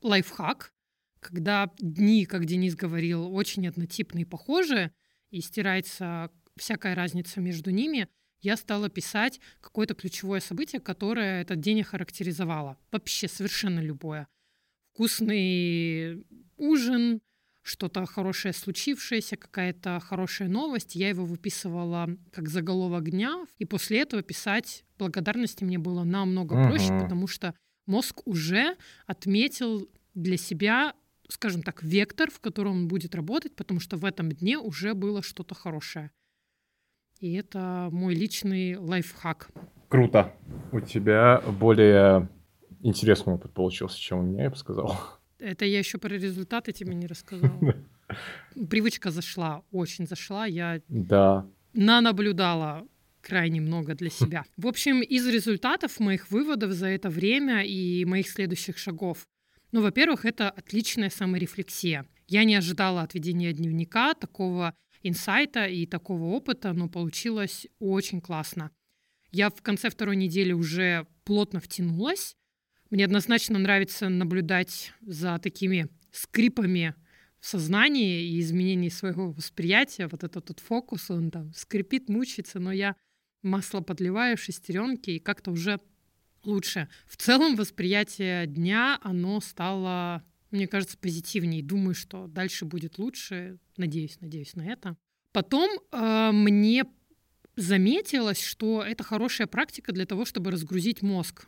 лайфхак, 0.01 0.73
когда 1.21 1.71
дни, 1.79 2.25
как 2.25 2.47
Денис 2.47 2.75
говорил, 2.75 3.35
очень 3.35 3.69
однотипные 3.69 4.23
и 4.23 4.29
похожие, 4.29 4.93
и 5.31 5.43
стирается 5.43 6.31
всякая 6.57 6.95
разница 6.95 7.41
между 7.41 7.71
ними, 7.71 8.09
я 8.41 8.57
стала 8.57 8.91
писать 8.91 9.41
какое-то 9.61 9.95
ключевое 9.95 10.41
событие, 10.41 10.81
которое 10.81 11.41
этот 11.41 11.61
день 11.61 11.81
охарактеризовало. 11.81 12.77
Вообще 12.93 13.27
совершенно 13.27 13.81
любое. 13.81 14.29
Вкусный 14.93 16.25
ужин, 16.59 17.23
что-то 17.63 18.05
хорошее 18.05 18.53
случившееся, 18.53 19.37
какая-то 19.37 19.99
хорошая 20.01 20.49
новость. 20.49 20.95
Я 20.95 21.09
его 21.09 21.25
выписывала 21.25 22.11
как 22.31 22.51
заголовок 22.51 23.11
дня, 23.11 23.47
и 23.59 23.65
после 23.65 24.01
этого 24.01 24.23
писать 24.23 24.85
благодарности 24.99 25.65
мне 25.65 25.79
было 25.79 26.05
намного 26.05 26.55
uh-huh. 26.55 26.69
проще, 26.69 26.89
потому 27.01 27.27
что 27.27 27.55
мозг 27.87 28.21
уже 28.27 28.77
отметил 29.07 29.89
для 30.13 30.37
себя, 30.37 30.95
скажем 31.29 31.63
так, 31.63 31.83
вектор, 31.83 32.31
в 32.31 32.41
котором 32.41 32.73
он 32.73 32.89
будет 32.89 33.15
работать, 33.15 33.57
потому 33.57 33.81
что 33.81 33.97
в 33.97 34.05
этом 34.05 34.31
дне 34.31 34.59
уже 34.59 34.93
было 34.93 35.23
что-то 35.23 35.55
хорошее. 35.55 36.11
И 37.25 37.33
это 37.33 37.89
мой 37.91 38.15
личный 38.15 38.77
лайфхак. 38.77 39.49
Круто. 39.89 40.35
У 40.73 40.81
тебя 40.81 41.43
более 41.59 42.29
интересный 42.83 43.33
опыт 43.33 43.55
получился, 43.55 43.99
чем 43.99 44.19
у 44.19 44.23
меня, 44.25 44.43
я 44.43 44.51
бы 44.51 44.57
сказал. 44.57 44.95
Это 45.39 45.65
я 45.65 45.79
еще 45.79 45.97
про 45.97 46.11
результаты 46.11 46.73
тебе 46.73 46.95
не 46.95 47.07
рассказала. 47.07 47.59
Привычка 48.69 49.11
зашла, 49.11 49.63
очень 49.73 50.07
зашла. 50.07 50.45
Я 50.45 50.83
да. 50.89 51.47
нанаблюдала 51.73 52.87
крайне 53.23 53.63
много 53.63 53.95
для 53.95 54.11
себя. 54.11 54.45
В 54.59 54.67
общем, 54.67 55.01
из 55.01 55.27
результатов 55.27 56.01
моих 56.01 56.31
выводов 56.31 56.73
за 56.73 56.89
это 56.89 57.09
время 57.09 57.65
и 57.65 58.05
моих 58.05 58.29
следующих 58.29 58.77
шагов. 58.77 59.27
Ну, 59.73 59.81
во-первых, 59.81 60.27
это 60.27 60.51
отличная 60.51 61.09
саморефлексия. 61.09 62.05
Я 62.27 62.45
не 62.45 62.55
ожидала 62.55 63.01
от 63.01 63.15
ведения 63.15 63.55
дневника 63.55 64.13
такого 64.13 64.75
инсайта 65.05 65.67
и 65.67 65.87
такого 65.87 66.25
опыта, 66.25 66.73
но 66.73 66.89
получилось 66.89 67.69
очень 67.79 68.21
классно. 68.21 68.71
Я 69.31 69.51
в 69.51 69.63
конце 69.63 69.91
второй 69.91 70.17
недели 70.17 70.53
уже 70.53 71.07
плотно 71.25 71.61
втянулась. 71.61 72.37
Мне 72.91 73.05
однозначно 73.05 73.59
нравится 73.59 74.09
наблюдать 74.09 74.93
за 75.03 75.39
такими 75.39 75.89
скрипами 76.11 76.95
в 77.41 77.47
сознании 77.47 78.23
и 78.23 78.41
изменении 78.41 78.89
своего 78.89 79.31
восприятия. 79.33 80.07
Вот 80.09 80.25
этот 80.25 80.49
вот 80.49 80.61
фокус, 80.61 81.11
он 81.11 81.31
там 81.31 81.53
скрипит, 81.53 82.09
мучается, 82.09 82.59
но 82.59 82.73
я 82.73 82.97
масло 83.43 83.81
подливаю, 83.81 84.37
шестеренки, 84.37 85.11
и 85.11 85.19
как-то 85.19 85.51
уже 85.51 85.81
лучше. 86.45 86.89
В 87.07 87.17
целом 87.17 87.57
восприятие 87.57 88.47
дня, 88.47 88.99
оно 89.03 89.41
стало, 89.41 90.23
мне 90.55 90.69
кажется, 90.69 90.97
позитивнее. 90.97 91.63
Думаю, 91.63 91.95
что 91.95 92.27
дальше 92.27 92.65
будет 92.65 92.99
лучше. 92.99 93.59
Надеюсь, 93.77 94.21
надеюсь 94.21 94.55
на 94.55 94.63
это. 94.63 94.97
Потом 95.33 95.69
э, 95.91 96.31
мне 96.33 96.85
заметилось, 97.57 98.41
что 98.41 98.83
это 98.83 99.03
хорошая 99.03 99.47
практика 99.47 99.93
для 99.93 100.07
того, 100.07 100.25
чтобы 100.25 100.51
разгрузить 100.51 101.03
мозг. 101.03 101.47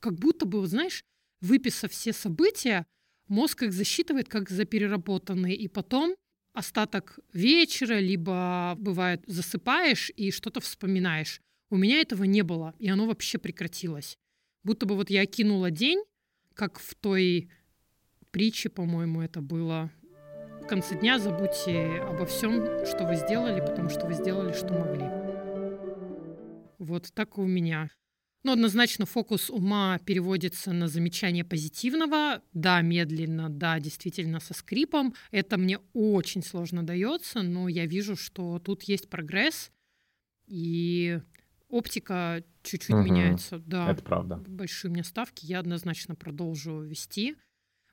Как 0.00 0.14
будто 0.14 0.46
бы, 0.46 0.64
знаешь, 0.66 1.04
выписав 1.40 1.90
все 1.90 2.12
события, 2.12 2.86
мозг 3.28 3.62
их 3.64 3.72
засчитывает 3.72 4.28
как 4.28 4.50
запереработанные, 4.50 5.56
и 5.56 5.68
потом 5.68 6.14
остаток 6.52 7.18
вечера, 7.32 7.98
либо 7.98 8.76
бывает 8.78 9.24
засыпаешь 9.26 10.10
и 10.16 10.30
что-то 10.30 10.60
вспоминаешь. 10.60 11.40
У 11.70 11.76
меня 11.76 12.00
этого 12.00 12.24
не 12.24 12.42
было, 12.42 12.74
и 12.78 12.88
оно 12.88 13.06
вообще 13.06 13.38
прекратилось. 13.38 14.16
Будто 14.62 14.86
бы 14.86 14.94
вот 14.94 15.10
я 15.10 15.22
окинула 15.22 15.70
день, 15.70 16.02
как 16.54 16.78
в 16.78 16.94
той 16.94 17.50
притче, 18.34 18.68
по-моему, 18.68 19.22
это 19.22 19.40
было. 19.40 19.92
В 20.60 20.66
конце 20.66 20.98
дня 20.98 21.20
забудьте 21.20 22.00
обо 22.00 22.26
всем, 22.26 22.84
что 22.84 23.06
вы 23.06 23.14
сделали, 23.14 23.60
потому 23.60 23.88
что 23.90 24.06
вы 24.06 24.14
сделали, 24.14 24.52
что 24.52 24.72
могли. 24.72 25.04
Вот 26.80 27.12
так 27.14 27.38
и 27.38 27.40
у 27.40 27.46
меня. 27.46 27.90
Но 28.42 28.52
однозначно 28.54 29.06
фокус 29.06 29.50
ума 29.50 30.00
переводится 30.04 30.72
на 30.72 30.88
замечание 30.88 31.44
позитивного. 31.44 32.42
Да, 32.52 32.80
медленно, 32.82 33.48
да, 33.48 33.78
действительно 33.78 34.40
со 34.40 34.52
скрипом. 34.52 35.14
Это 35.30 35.56
мне 35.56 35.78
очень 35.92 36.42
сложно 36.42 36.82
дается, 36.82 37.42
но 37.42 37.68
я 37.68 37.86
вижу, 37.86 38.16
что 38.16 38.58
тут 38.58 38.82
есть 38.82 39.08
прогресс. 39.08 39.70
И 40.48 41.20
оптика 41.68 42.42
чуть-чуть 42.64 42.90
Мгм. 42.96 43.04
меняется. 43.04 43.62
Да, 43.64 43.92
Это 43.92 44.02
правда. 44.02 44.42
большие 44.48 44.90
у 44.90 44.94
меня 44.94 45.04
ставки. 45.04 45.46
Я 45.46 45.60
однозначно 45.60 46.16
продолжу 46.16 46.80
вести. 46.82 47.36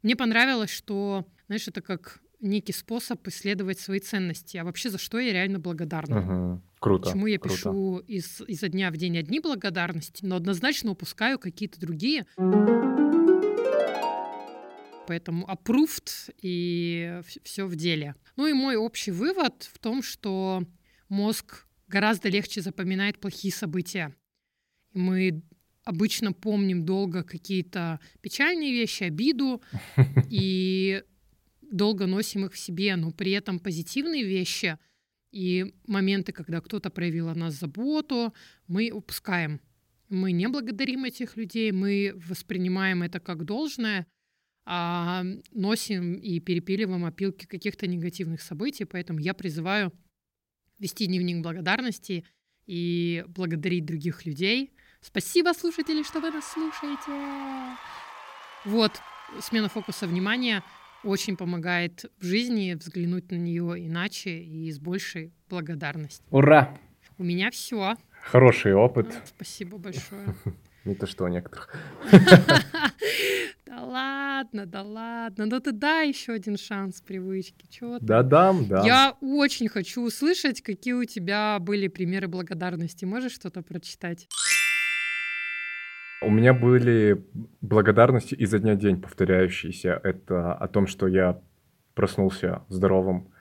Мне 0.03 0.15
понравилось, 0.15 0.71
что, 0.71 1.27
знаешь, 1.47 1.67
это 1.67 1.81
как 1.81 2.21
некий 2.39 2.73
способ 2.73 3.25
исследовать 3.27 3.79
свои 3.79 3.99
ценности. 3.99 4.57
А 4.57 4.63
вообще 4.63 4.89
за 4.89 4.97
что 4.97 5.19
я 5.19 5.31
реально 5.31 5.59
благодарна? 5.59 6.21
Мгм. 6.21 6.63
Круто. 6.79 7.05
Почему 7.05 7.27
я 7.27 7.37
круто. 7.37 7.55
пишу 7.55 7.97
из, 7.99 8.41
изо 8.47 8.67
дня 8.67 8.89
в 8.89 8.97
день 8.97 9.17
одни 9.17 9.39
благодарности, 9.39 10.25
но 10.25 10.37
однозначно 10.37 10.91
упускаю 10.91 11.37
какие-то 11.37 11.79
другие. 11.79 12.25
Поэтому 15.07 15.45
approved 15.45 16.33
и 16.41 17.21
все 17.43 17.65
в 17.65 17.75
деле. 17.75 18.15
Ну 18.35 18.47
и 18.47 18.53
мой 18.53 18.77
общий 18.77 19.11
вывод 19.11 19.69
в 19.71 19.77
том, 19.77 20.01
что 20.01 20.63
мозг 21.09 21.67
гораздо 21.87 22.29
легче 22.29 22.61
запоминает 22.61 23.19
плохие 23.19 23.53
события. 23.53 24.15
Мы 24.93 25.43
обычно 25.83 26.33
помним 26.33 26.85
долго 26.85 27.23
какие-то 27.23 27.99
печальные 28.21 28.71
вещи, 28.71 29.03
обиду, 29.03 29.61
и 30.29 31.03
долго 31.61 32.05
носим 32.05 32.45
их 32.45 32.53
в 32.53 32.57
себе, 32.57 32.95
но 32.95 33.11
при 33.11 33.31
этом 33.31 33.59
позитивные 33.59 34.23
вещи 34.23 34.77
и 35.31 35.73
моменты, 35.87 36.33
когда 36.33 36.59
кто-то 36.59 36.89
проявил 36.89 37.29
о 37.29 37.35
нас 37.35 37.53
заботу, 37.53 38.33
мы 38.67 38.91
упускаем. 38.91 39.61
Мы 40.09 40.33
не 40.33 40.47
благодарим 40.49 41.05
этих 41.05 41.37
людей, 41.37 41.71
мы 41.71 42.13
воспринимаем 42.27 43.01
это 43.01 43.21
как 43.21 43.45
должное, 43.45 44.05
а 44.65 45.23
носим 45.51 46.15
и 46.15 46.39
перепиливаем 46.41 47.05
опилки 47.05 47.45
каких-то 47.45 47.87
негативных 47.87 48.41
событий. 48.41 48.83
Поэтому 48.83 49.19
я 49.19 49.33
призываю 49.33 49.93
вести 50.79 51.05
дневник 51.05 51.41
благодарности 51.41 52.25
и 52.65 53.23
благодарить 53.29 53.85
других 53.85 54.25
людей. 54.25 54.73
Спасибо, 55.01 55.53
слушатели, 55.53 56.03
что 56.03 56.19
вы 56.19 56.29
нас 56.31 56.45
слушаете. 56.51 57.77
Вот, 58.65 58.91
смена 59.39 59.67
фокуса 59.67 60.05
внимания 60.05 60.63
очень 61.03 61.35
помогает 61.35 62.05
в 62.19 62.25
жизни 62.25 62.75
взглянуть 62.75 63.31
на 63.31 63.35
нее 63.35 63.87
иначе 63.87 64.29
и 64.29 64.71
с 64.71 64.79
большей 64.79 65.33
благодарностью. 65.49 66.25
Ура! 66.29 66.77
У 67.17 67.23
меня 67.23 67.49
все. 67.49 67.95
Хороший 68.21 68.73
опыт. 68.73 69.07
Спасибо 69.25 69.77
большое. 69.77 70.35
Не 70.85 70.95
то 70.95 71.07
что 71.07 71.25
у 71.25 71.27
некоторых. 71.27 71.75
Да 73.71 73.83
ладно, 73.85 74.65
да 74.65 74.81
ладно. 74.81 75.45
Ну 75.45 75.59
ты 75.61 75.71
дай 75.71 76.09
еще 76.09 76.33
один 76.33 76.57
шанс 76.57 76.99
привычки. 76.99 77.65
Чего? 77.69 77.99
Да 78.01 78.21
дам, 78.21 78.67
да. 78.67 78.85
Я 78.85 79.15
очень 79.21 79.69
хочу 79.69 80.01
услышать, 80.01 80.61
какие 80.61 80.91
у 80.91 81.05
тебя 81.05 81.57
были 81.57 81.87
примеры 81.87 82.27
благодарности. 82.27 83.05
Можешь 83.05 83.31
что-то 83.31 83.61
прочитать? 83.61 84.27
У 86.23 86.29
меня 86.29 86.53
были 86.53 87.25
благодарности 87.61 88.35
изо 88.35 88.59
дня 88.59 88.75
в 88.75 88.77
день 88.77 89.01
повторяющиеся. 89.01 89.99
Это 90.03 90.53
о 90.53 90.67
том, 90.67 90.85
что 90.85 91.07
я 91.07 91.41
проснулся 91.95 92.61
здоровым, 92.69 93.31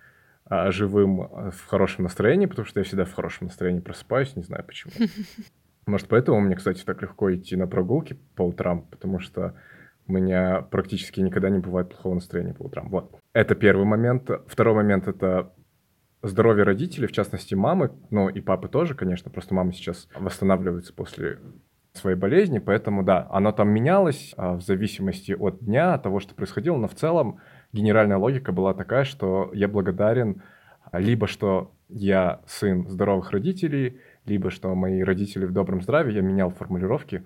а, 0.46 0.70
живым, 0.70 1.20
а, 1.20 1.50
в 1.50 1.66
хорошем 1.66 2.04
настроении, 2.04 2.46
потому 2.46 2.66
что 2.66 2.80
я 2.80 2.84
всегда 2.84 3.04
в 3.04 3.12
хорошем 3.12 3.48
настроении 3.48 3.80
просыпаюсь, 3.80 4.34
не 4.34 4.42
знаю 4.42 4.64
почему. 4.64 4.92
Может, 5.86 6.08
поэтому 6.08 6.40
мне, 6.40 6.56
кстати, 6.56 6.82
так 6.82 7.02
легко 7.02 7.34
идти 7.34 7.54
на 7.54 7.66
прогулки 7.66 8.18
по 8.34 8.42
утрам, 8.42 8.82
потому 8.86 9.18
что 9.18 9.54
у 10.06 10.12
меня 10.12 10.62
практически 10.62 11.20
никогда 11.20 11.50
не 11.50 11.58
бывает 11.58 11.90
плохого 11.90 12.14
настроения 12.14 12.54
по 12.54 12.62
утрам. 12.62 12.88
Вот. 12.88 13.14
Это 13.34 13.54
первый 13.54 13.84
момент. 13.84 14.30
Второй 14.46 14.74
момент— 14.74 15.06
это 15.08 15.52
здоровье 16.22 16.64
родителей, 16.64 17.06
в 17.06 17.12
частности, 17.12 17.54
мамы, 17.54 17.92
ну 18.10 18.28
и 18.28 18.40
папы 18.40 18.68
тоже, 18.68 18.94
конечно, 18.94 19.30
просто 19.30 19.54
мама 19.54 19.72
сейчас 19.72 20.08
восстанавливается 20.14 20.92
после 20.94 21.38
своей 21.92 22.16
болезни, 22.16 22.58
поэтому, 22.58 23.02
да, 23.02 23.26
оно 23.30 23.52
там 23.52 23.68
менялось 23.70 24.34
а, 24.36 24.56
в 24.56 24.62
зависимости 24.62 25.32
от 25.32 25.60
дня, 25.60 25.94
от 25.94 26.02
того, 26.02 26.20
что 26.20 26.34
происходило, 26.34 26.76
но 26.76 26.88
в 26.88 26.94
целом 26.94 27.40
генеральная 27.72 28.16
логика 28.16 28.52
была 28.52 28.74
такая, 28.74 29.04
что 29.04 29.50
я 29.52 29.68
благодарен 29.68 30.42
а, 30.90 31.00
либо, 31.00 31.26
что 31.26 31.72
я 31.88 32.40
сын 32.46 32.88
здоровых 32.88 33.32
родителей, 33.32 34.00
либо, 34.24 34.50
что 34.50 34.74
мои 34.74 35.02
родители 35.02 35.44
в 35.44 35.52
добром 35.52 35.82
здравии, 35.82 36.14
я 36.14 36.20
менял 36.20 36.50
формулировки 36.50 37.24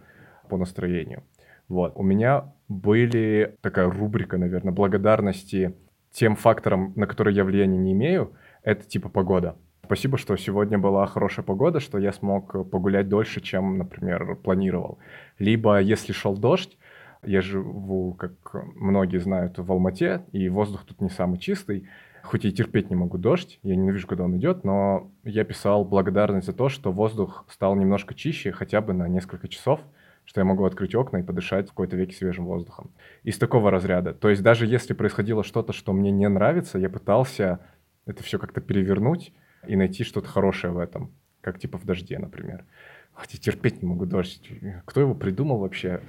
по 0.49 0.57
настроению. 0.57 1.25
Вот. 1.69 1.93
У 1.97 2.03
меня 2.03 2.53
были 2.69 3.57
такая 3.61 3.91
рубрика, 3.91 4.39
наверное, 4.39 4.73
благодарности 4.73 5.75
тем 6.13 6.37
факторам, 6.37 6.93
на 6.97 7.07
которые 7.07 7.35
я 7.35 7.45
влияния 7.45 7.79
не 7.79 7.93
имею, 7.93 8.35
это 8.63 8.87
типа 8.87 9.09
погода. 9.09 9.57
Спасибо, 9.85 10.17
что 10.17 10.35
сегодня 10.37 10.79
была 10.79 11.05
хорошая 11.07 11.45
погода, 11.45 11.79
что 11.79 11.99
я 11.99 12.11
смог 12.13 12.71
погулять 12.71 13.11
дольше, 13.11 13.43
чем, 13.43 13.77
например, 13.77 14.37
планировал. 14.37 14.99
Либо 15.39 15.79
если 15.79 16.13
шел 16.13 16.39
дождь, 16.39 16.79
я 17.23 17.43
живу, 17.43 18.15
как 18.15 18.33
многие 18.77 19.19
знают, 19.19 19.59
в 19.59 19.71
Алмате, 19.71 20.25
и 20.33 20.49
воздух 20.49 20.85
тут 20.85 21.03
не 21.03 21.11
самый 21.11 21.39
чистый. 21.39 21.87
Хоть 22.23 22.47
и 22.47 22.53
терпеть 22.53 22.89
не 22.89 22.97
могу 22.97 23.19
дождь, 23.19 23.59
я 23.63 23.77
ненавижу, 23.77 24.07
когда 24.07 24.25
он 24.25 24.39
идет, 24.39 24.65
но 24.65 25.11
я 25.23 25.45
писал 25.45 25.85
благодарность 25.85 26.47
за 26.47 26.55
то, 26.55 26.71
что 26.71 26.91
воздух 26.91 27.45
стал 27.51 27.77
немножко 27.77 28.15
чище, 28.15 28.53
хотя 28.53 28.81
бы 28.81 28.95
на 28.95 29.07
несколько 29.07 29.49
часов, 29.49 29.81
что 30.25 30.41
я 30.41 30.47
могу 30.47 30.65
открыть 30.65 30.95
окна 30.95 31.19
и 31.19 31.23
подышать 31.23 31.67
в 31.67 31.71
какой-то 31.71 31.97
веке 31.97 32.17
свежим 32.17 32.47
воздухом. 32.47 32.91
Из 33.23 33.37
такого 33.37 33.71
разряда. 33.71 34.15
То 34.15 34.31
есть 34.31 34.43
даже 34.43 34.65
если 34.65 34.95
происходило 34.95 35.45
что-то, 35.45 35.75
что 35.75 35.93
мне 35.93 36.11
не 36.11 36.27
нравится, 36.31 36.79
я 36.79 36.89
пытался 36.89 37.61
это 38.07 38.23
все 38.23 38.39
как-то 38.39 38.63
перевернуть 38.63 39.35
и 39.69 39.77
найти 39.77 40.05
что-то 40.05 40.29
хорошее 40.29 40.73
в 40.73 40.79
этом, 40.79 41.15
как 41.41 41.59
типа 41.59 41.79
в 41.79 41.85
дожде, 41.85 42.19
например. 42.19 42.65
Хотя 43.13 43.39
терпеть 43.39 43.83
не 43.83 43.89
могу 43.89 44.07
дождь. 44.07 44.51
Кто 44.87 45.01
его 45.01 45.15
придумал 45.15 45.59
вообще? 45.59 46.03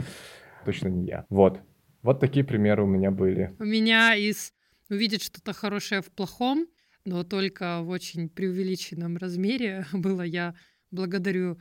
Точно 0.66 0.88
не 0.88 1.06
я. 1.06 1.26
Вот. 1.30 1.62
Вот 2.02 2.20
такие 2.20 2.46
примеры 2.46 2.84
у 2.84 2.88
меня 2.88 3.12
были. 3.12 3.56
У 3.60 3.66
меня 3.66 4.16
из 4.16 4.54
увидеть 4.90 5.24
что-то 5.24 5.54
хорошее 5.54 6.02
в 6.02 6.12
плохом, 6.12 6.68
но 7.06 7.24
только 7.24 7.82
в 7.82 7.90
очень 7.90 8.30
преувеличенном 8.30 9.18
размере 9.18 9.86
было 9.94 10.22
я 10.22 10.56
благодарю 10.92 11.60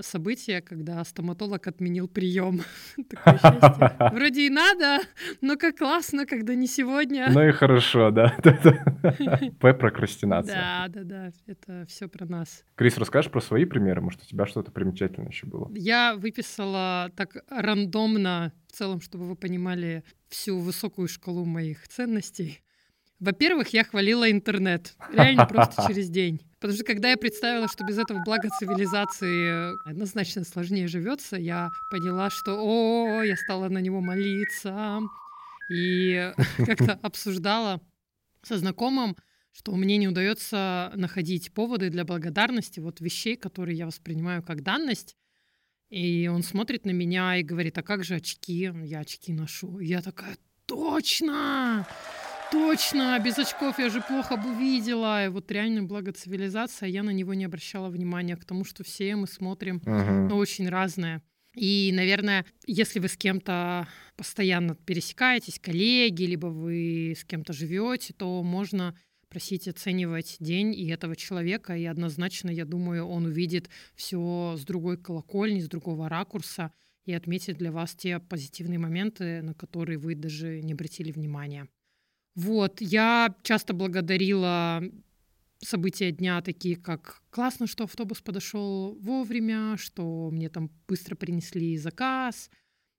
событие, 0.00 0.60
когда 0.60 1.02
стоматолог 1.04 1.66
отменил 1.66 2.08
прием. 2.08 2.62
Вроде 4.12 4.46
и 4.46 4.50
надо, 4.50 5.00
но 5.40 5.56
как 5.56 5.78
классно, 5.78 6.26
когда 6.26 6.54
не 6.54 6.66
сегодня. 6.66 7.28
Ну 7.30 7.48
и 7.48 7.52
хорошо, 7.52 8.10
да. 8.10 8.36
П 9.60 9.74
прокрастинация. 9.74 10.54
Да, 10.54 10.88
да, 10.88 11.04
да, 11.04 11.30
это 11.46 11.84
все 11.88 12.08
про 12.08 12.26
нас. 12.26 12.64
Крис, 12.74 12.98
расскажешь 12.98 13.30
про 13.30 13.40
свои 13.40 13.64
примеры? 13.64 14.00
Может, 14.00 14.22
у 14.22 14.26
тебя 14.26 14.46
что-то 14.46 14.72
примечательное 14.72 15.30
еще 15.30 15.46
было? 15.46 15.70
Я 15.74 16.16
выписала 16.16 17.10
так 17.16 17.44
рандомно, 17.48 18.52
в 18.68 18.72
целом, 18.72 19.00
чтобы 19.00 19.24
вы 19.24 19.36
понимали 19.36 20.04
всю 20.28 20.58
высокую 20.58 21.08
шкалу 21.08 21.44
моих 21.44 21.88
ценностей. 21.88 22.60
Во-первых, 23.20 23.68
я 23.70 23.82
хвалила 23.84 24.30
интернет. 24.30 24.94
Реально 25.12 25.46
просто 25.46 25.82
через 25.88 26.08
день. 26.08 26.40
Потому 26.60 26.74
что 26.74 26.84
когда 26.84 27.10
я 27.10 27.16
представила, 27.16 27.68
что 27.68 27.84
без 27.84 27.98
этого 27.98 28.22
блага 28.24 28.48
цивилизации 28.48 29.88
однозначно 29.88 30.44
сложнее 30.44 30.86
живется, 30.86 31.36
я 31.36 31.70
поняла, 31.90 32.30
что 32.30 32.58
о, 32.58 33.22
я 33.22 33.36
стала 33.36 33.68
на 33.68 33.78
него 33.78 34.00
молиться. 34.00 35.00
И 35.70 36.32
как-то 36.58 36.98
обсуждала 37.02 37.80
со 38.42 38.56
знакомым, 38.56 39.16
что 39.52 39.74
мне 39.74 39.96
не 39.96 40.06
удается 40.08 40.92
находить 40.94 41.52
поводы 41.52 41.90
для 41.90 42.04
благодарности, 42.04 42.78
вот 42.78 43.00
вещей, 43.00 43.36
которые 43.36 43.76
я 43.76 43.86
воспринимаю 43.86 44.42
как 44.42 44.62
данность. 44.62 45.16
И 45.90 46.28
он 46.28 46.42
смотрит 46.42 46.84
на 46.84 46.90
меня 46.90 47.36
и 47.36 47.42
говорит, 47.42 47.78
а 47.78 47.82
как 47.82 48.04
же 48.04 48.16
очки? 48.16 48.70
Я 48.84 49.00
очки 49.00 49.32
ношу. 49.32 49.80
И 49.80 49.86
я 49.86 50.02
такая, 50.02 50.36
точно! 50.66 51.86
Точно, 52.50 53.18
без 53.18 53.38
очков 53.38 53.78
я 53.78 53.90
же 53.90 54.00
плохо 54.00 54.36
бы 54.36 54.54
видела. 54.54 55.26
И 55.26 55.28
вот 55.28 55.50
реально 55.50 55.82
благо 55.82 56.12
цивилизация, 56.12 56.88
я 56.88 57.02
на 57.02 57.10
него 57.10 57.34
не 57.34 57.44
обращала 57.44 57.88
внимания 57.90 58.36
к 58.36 58.44
тому, 58.44 58.64
что 58.64 58.84
все 58.84 59.16
мы 59.16 59.26
смотрим 59.26 59.82
Мгм. 59.84 60.28
ну, 60.28 60.36
очень 60.36 60.68
разное. 60.68 61.22
И, 61.54 61.90
наверное, 61.92 62.46
если 62.66 63.00
вы 63.00 63.08
с 63.08 63.16
кем-то 63.16 63.88
постоянно 64.16 64.74
пересекаетесь, 64.76 65.58
коллеги, 65.58 66.22
либо 66.24 66.46
вы 66.46 67.14
с 67.16 67.24
кем-то 67.24 67.52
живете, 67.52 68.14
то 68.14 68.42
можно 68.42 68.96
просить 69.28 69.68
оценивать 69.68 70.36
день 70.40 70.74
и 70.74 70.88
этого 70.88 71.16
человека, 71.16 71.76
и 71.76 71.84
однозначно, 71.84 72.48
я 72.50 72.64
думаю, 72.64 73.06
он 73.06 73.26
увидит 73.26 73.68
все 73.94 74.54
с 74.56 74.64
другой 74.64 74.96
колокольни, 74.96 75.60
с 75.60 75.68
другого 75.68 76.08
ракурса 76.08 76.72
и 77.04 77.12
отметит 77.12 77.58
для 77.58 77.72
вас 77.72 77.94
те 77.94 78.20
позитивные 78.20 78.78
моменты, 78.78 79.42
на 79.42 79.52
которые 79.54 79.98
вы 79.98 80.14
даже 80.14 80.62
не 80.62 80.72
обратили 80.72 81.12
внимания. 81.12 81.68
Вот, 82.38 82.80
я 82.80 83.34
часто 83.42 83.74
благодарила 83.74 84.80
события 85.58 86.12
дня, 86.12 86.40
такие 86.40 86.76
как 86.76 87.20
классно, 87.30 87.66
что 87.66 87.82
автобус 87.82 88.20
подошел 88.20 88.96
вовремя, 89.00 89.76
что 89.76 90.30
мне 90.30 90.48
там 90.48 90.70
быстро 90.86 91.16
принесли 91.16 91.76
заказ, 91.76 92.48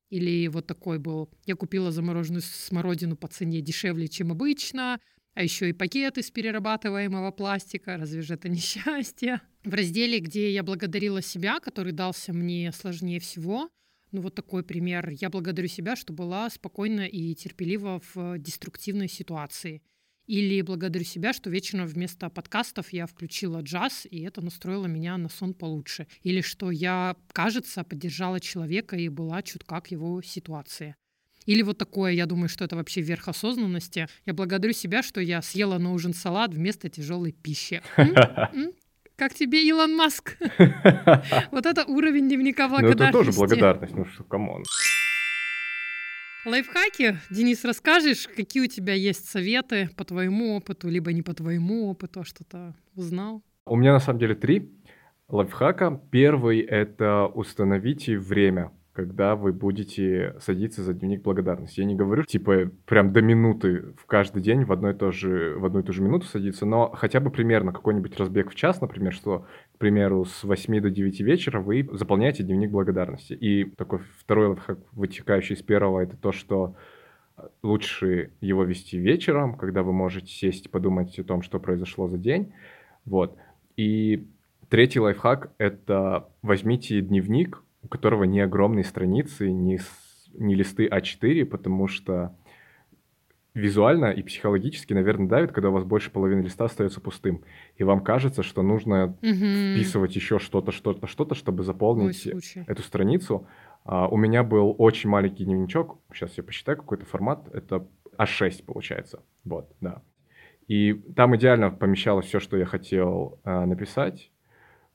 или 0.10 0.50
вот 0.50 0.68
такой 0.68 1.00
был, 1.00 1.30
я 1.46 1.56
купила 1.56 1.90
замороженную 1.90 2.42
смородину 2.42 3.16
по 3.16 3.30
цене 3.30 3.62
дешевле, 3.62 4.10
чем 4.10 4.34
обычно, 4.34 5.00
а 5.36 5.44
еще 5.44 5.70
и 5.70 5.74
пакет 5.74 6.18
из 6.18 6.30
перерабатываемого 6.32 7.32
пластика, 7.32 7.96
разве 7.96 8.22
же 8.22 8.34
это 8.34 8.50
несчастье? 8.50 9.40
В 9.64 9.74
разделе, 9.74 10.20
где 10.20 10.52
я 10.52 10.64
благодарила 10.64 11.22
себя, 11.22 11.62
который 11.62 11.94
дался 11.94 12.34
мне 12.34 12.74
сложнее 12.74 13.22
всего, 13.22 13.70
ну 14.12 14.22
вот 14.22 14.36
такой 14.36 14.64
пример. 14.64 15.10
Я 15.10 15.30
благодарю 15.30 15.68
себя, 15.68 15.96
что 15.96 16.14
была 16.14 16.50
спокойна 16.50 17.08
и 17.08 17.34
терпелива 17.36 18.02
в 18.14 18.38
деструктивной 18.38 19.08
ситуации. 19.08 19.82
Или 20.28 20.62
благодарю 20.62 21.06
себя, 21.06 21.34
что 21.34 21.50
вечером 21.50 21.88
вместо 21.88 22.30
подкастов 22.30 22.94
я 22.94 23.08
включила 23.08 23.62
джаз, 23.62 24.06
и 24.10 24.22
это 24.22 24.42
настроило 24.42 24.86
меня 24.86 25.18
на 25.18 25.28
сон 25.28 25.56
получше. 25.56 26.06
Или 26.22 26.42
что 26.42 26.70
я, 26.70 27.16
кажется, 27.34 27.84
поддержала 27.84 28.40
человека 28.40 28.96
и 28.96 29.10
была 29.10 29.42
чутка 29.42 29.82
к 29.82 29.90
его 29.90 30.22
ситуации. 30.22 30.96
Или 31.48 31.64
вот 31.64 31.80
такое, 31.80 32.12
я 32.12 32.28
думаю, 32.28 32.48
что 32.48 32.64
это 32.64 32.76
вообще 32.76 33.02
верх 33.02 33.28
осознанности. 33.28 34.08
Я 34.28 34.36
благодарю 34.36 34.74
себя, 34.74 35.02
что 35.02 35.20
я 35.20 35.42
съела 35.42 35.80
на 35.80 35.94
ужин 35.94 36.14
салат 36.14 36.54
вместо 36.54 36.90
тяжелой 36.90 37.32
пищи. 37.32 37.82
М? 37.98 38.14
М? 38.54 38.72
Как 39.20 39.34
тебе, 39.34 39.68
Илон 39.68 39.98
Маск? 39.98 40.38
Вот 41.52 41.66
это 41.66 41.84
уровень 41.84 42.30
дневника 42.30 42.70
Ну, 42.70 42.78
это 42.78 43.12
тоже 43.12 43.34
благодарности. 43.34 43.38
благодарность, 43.38 43.96
ну 43.96 44.06
что, 44.06 44.24
come 44.24 44.46
on. 44.46 44.64
Лайфхаки, 46.46 47.18
Денис, 47.30 47.66
расскажешь, 47.66 48.30
какие 48.34 48.64
у 48.64 48.68
тебя 48.68 48.94
есть 48.94 49.28
советы 49.28 49.90
по 49.98 50.06
твоему 50.06 50.56
опыту, 50.56 50.88
либо 50.88 51.12
не 51.12 51.22
по 51.22 51.34
твоему 51.34 51.90
опыту, 51.90 52.22
а 52.22 52.24
что-то 52.24 52.74
узнал? 52.96 53.44
У 53.66 53.76
меня 53.76 53.92
на 53.92 54.00
самом 54.00 54.20
деле 54.20 54.36
три 54.36 54.72
лайфхака. 55.28 56.02
Первый— 56.12 56.60
это 56.62 57.26
установите 57.26 58.18
время, 58.18 58.72
когда 59.00 59.38
вы 59.38 59.54
будете 59.54 60.36
садиться 60.42 60.84
за 60.84 60.94
дневник 60.94 61.22
благодарности. 61.22 61.80
Я 61.80 61.86
не 61.86 61.96
говорю, 61.96 62.24
типа, 62.24 62.70
прям 62.86 63.14
до 63.14 63.22
минуты 63.22 63.94
в 63.96 64.06
каждый 64.06 64.42
день 64.42 64.66
в, 64.66 64.74
одно 64.74 64.90
и 64.90 64.94
то 64.94 65.10
же, 65.10 65.56
в 65.58 65.64
одну 65.64 65.80
и 65.80 65.84
ту 65.84 65.94
же 65.94 66.02
минуту 66.02 66.26
садиться, 66.26 66.66
но 66.66 66.90
хотя 66.90 67.22
бы 67.22 67.32
примерно 67.32 67.72
какой-нибудь 67.72 68.18
разбег 68.18 68.52
в 68.52 68.56
час, 68.56 68.82
например, 68.82 69.14
что, 69.14 69.46
к 69.76 69.78
примеру, 69.78 70.26
с 70.26 70.44
8 70.44 70.82
до 70.82 70.90
9 70.90 71.22
вечера 71.22 71.62
вы 71.62 71.88
заполняете 71.94 72.44
дневник 72.44 72.72
благодарности. 72.72 73.32
И 73.32 73.74
такой 73.78 74.00
второй 74.18 74.48
лайфхак, 74.48 74.80
вытекающий 74.92 75.56
из 75.56 75.62
первого, 75.62 76.02
это 76.02 76.18
то, 76.18 76.34
что 76.34 76.76
лучше 77.64 78.32
его 78.42 78.66
вести 78.66 78.98
вечером, 78.98 79.56
когда 79.56 79.82
вы 79.82 79.94
можете 79.94 80.28
сесть 80.28 80.70
подумать 80.72 81.18
о 81.18 81.24
том, 81.24 81.42
что 81.42 81.62
произошло 81.62 82.10
за 82.10 82.18
день. 82.18 82.52
Вот. 83.06 83.38
И 83.78 84.28
третий 84.68 85.00
лайфхак— 85.00 85.54
это 85.58 86.28
возьмите 86.42 87.00
дневник, 87.00 87.64
у 87.84 87.88
которого 87.88 88.24
не 88.24 88.42
огромные 88.42 88.84
страницы, 88.84 89.50
не, 89.52 89.80
не 90.34 90.56
листы 90.56 90.88
А4, 90.88 91.46
потому 91.46 91.88
что 91.88 92.36
визуально 93.54 94.12
и 94.12 94.22
психологически, 94.22 94.94
наверное, 94.94 95.28
давит, 95.28 95.52
когда 95.52 95.70
у 95.70 95.74
вас 95.74 95.84
больше 95.84 96.12
половины 96.12 96.42
листа 96.42 96.66
остается 96.66 97.02
пустым. 97.02 97.44
И 97.78 97.84
вам 97.84 98.02
кажется, 98.02 98.44
что 98.44 98.62
нужно 98.62 99.18
Мгм. 99.22 99.74
вписывать 99.74 100.16
еще 100.16 100.40
что-то, 100.40 100.72
что-то, 100.72 101.08
что-то, 101.08 101.36
чтобы 101.36 101.64
заполнить 101.64 102.28
эту 102.68 102.82
страницу. 102.82 103.48
А, 103.86 104.08
у 104.08 104.18
меня 104.18 104.44
был 104.44 104.76
очень 104.78 105.10
маленький 105.10 105.46
дневничок. 105.46 105.98
Сейчас 106.14 106.38
я 106.38 106.44
посчитаю, 106.44 106.78
какой-то 106.78 107.06
формат. 107.06 107.48
Это 107.54 107.88
А6 108.18 108.64
получается. 108.66 109.24
Вот, 109.46 109.72
да. 109.82 110.02
И 110.68 110.94
там 111.16 111.36
идеально 111.36 111.72
помещалось 111.72 112.28
все, 112.28 112.40
что 112.40 112.56
я 112.58 112.66
хотел 112.66 113.40
а, 113.44 113.66
написать. 113.66 114.32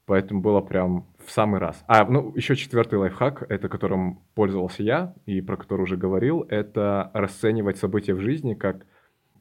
Поэтому 0.07 0.43
было 0.43 0.61
прям 0.61 1.07
в 1.25 1.31
самый 1.31 1.61
раз. 1.61 1.83
А, 1.87 2.05
ну, 2.05 2.33
еще 2.37 2.57
четвертый 2.57 2.99
лайфхак, 2.99 3.47
это 3.49 3.69
которым 3.69 4.21
пользовался 4.35 4.83
я 4.83 5.15
и 5.25 5.41
про 5.41 5.57
который 5.57 5.83
уже 5.83 5.97
говорил, 5.97 6.43
это 6.43 7.11
расценивать 7.15 7.79
события 7.79 8.15
в 8.15 8.21
жизни 8.21 8.55
как 8.55 8.87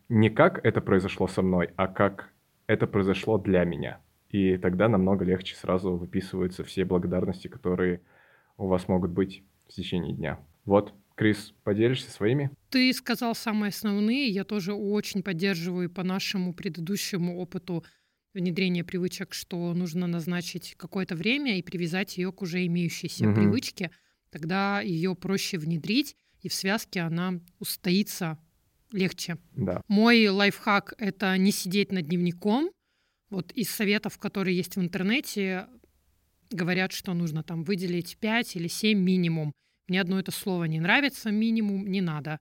не 0.10 0.30
как 0.30 0.65
это 0.65 0.80
произошло 0.80 1.28
со 1.28 1.41
мной, 1.41 1.71
а 1.76 1.88
как 1.88 2.30
это 2.67 2.88
произошло 2.88 3.38
для 3.38 3.63
меня. 3.65 3.99
И 4.30 4.58
тогда 4.58 4.88
намного 4.88 5.26
легче 5.26 5.56
сразу 5.56 5.95
выписываются 5.95 6.63
все 6.63 6.86
благодарности, 6.86 7.47
которые 7.47 8.02
у 8.58 8.67
вас 8.67 8.88
могут 8.88 9.12
быть 9.12 9.43
в 9.67 9.73
течение 9.73 10.13
дня. 10.13 10.39
Вот, 10.65 10.93
Крис, 11.15 11.54
поделишься 11.63 12.10
своими? 12.10 12.52
Ты 12.69 12.91
сказал 12.93 13.36
самые 13.36 13.69
основные. 13.69 14.30
Я 14.30 14.43
тоже 14.43 14.73
очень 14.73 15.21
поддерживаю 15.21 15.89
по 15.89 16.04
нашему 16.04 16.54
предыдущему 16.54 17.38
опыту 17.38 17.84
внедрения 18.34 18.84
привычек, 18.84 19.34
что 19.34 19.74
нужно 19.74 20.08
назначить 20.08 20.76
какое-то 20.78 21.15
время 21.15 21.58
и 21.58 21.62
привязать 21.62 22.17
ее 22.17 22.32
к 22.32 22.41
уже 22.41 22.65
имеющейся 22.65 23.26
Мгм. 23.26 23.36
привычке. 23.36 23.91
Тогда 24.32 24.82
ее 24.82 25.15
проще 25.15 25.58
внедрить, 25.58 26.15
и 26.41 26.50
в 26.50 26.54
связке 26.54 27.02
она 27.02 27.39
устоится 27.60 28.38
легче. 28.91 29.38
Да. 29.56 29.82
Мой 29.88 30.28
лайфхак— 30.28 30.93
это 30.98 31.38
не 31.38 31.52
сидеть 31.52 31.91
над 31.91 32.08
дневником. 32.08 32.69
Вот 33.30 33.52
из 33.52 33.69
советов, 33.69 34.17
которые 34.19 34.56
есть 34.58 34.76
в 34.76 34.82
интернете, 34.82 35.67
говорят, 36.52 36.91
что 36.91 37.13
нужно 37.13 37.43
там 37.43 37.63
выделить 37.63 38.17
5 38.19 38.56
или 38.56 38.67
7 38.67 39.00
минимум. 39.00 39.54
Мне 39.88 40.00
одно 40.02 40.19
это 40.19 40.32
слово 40.32 40.65
не 40.65 40.80
нравится, 40.80 41.32
минимум 41.32 41.88
не 41.88 42.02
надо. 42.02 42.38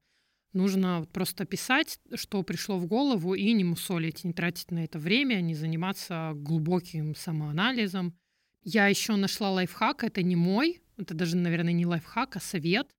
Нужно 0.53 1.01
вот 1.01 1.11
просто 1.11 1.47
писать, 1.47 1.99
что 2.15 2.43
пришло 2.43 2.79
в 2.79 2.87
голову, 2.87 3.35
и 3.35 3.53
не 3.53 3.65
мусолить, 3.65 4.25
не 4.25 4.35
тратить 4.35 4.71
на 4.71 4.85
это 4.85 4.99
время, 4.99 5.41
не 5.41 5.55
заниматься 5.55 6.33
глубоким 6.35 7.15
самоанализом. 7.15 8.15
Я 8.63 8.87
еще 8.89 9.17
нашла 9.17 9.51
лайфхак, 9.51 10.05
это 10.05 10.23
не 10.23 10.37
мой, 10.37 10.83
это 10.99 11.15
даже, 11.15 11.37
наверное, 11.37 11.73
не 11.73 11.87
лайфхак, 11.87 12.37
а 12.37 12.41
совет. 12.41 12.95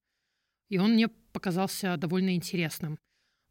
И 0.69 0.79
он 0.79 0.93
мне 0.93 1.07
показался 1.07 1.95
довольно 1.97 2.35
интересным. 2.35 2.97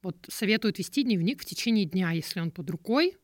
Вот 0.02 0.26
советуют 0.28 0.78
вести 0.78 1.04
дневник 1.04 1.42
в 1.42 1.44
течение 1.44 1.84
дня, 1.84 2.10
если 2.10 2.40
он 2.40 2.50
под 2.50 2.68
рукой, 2.70 3.16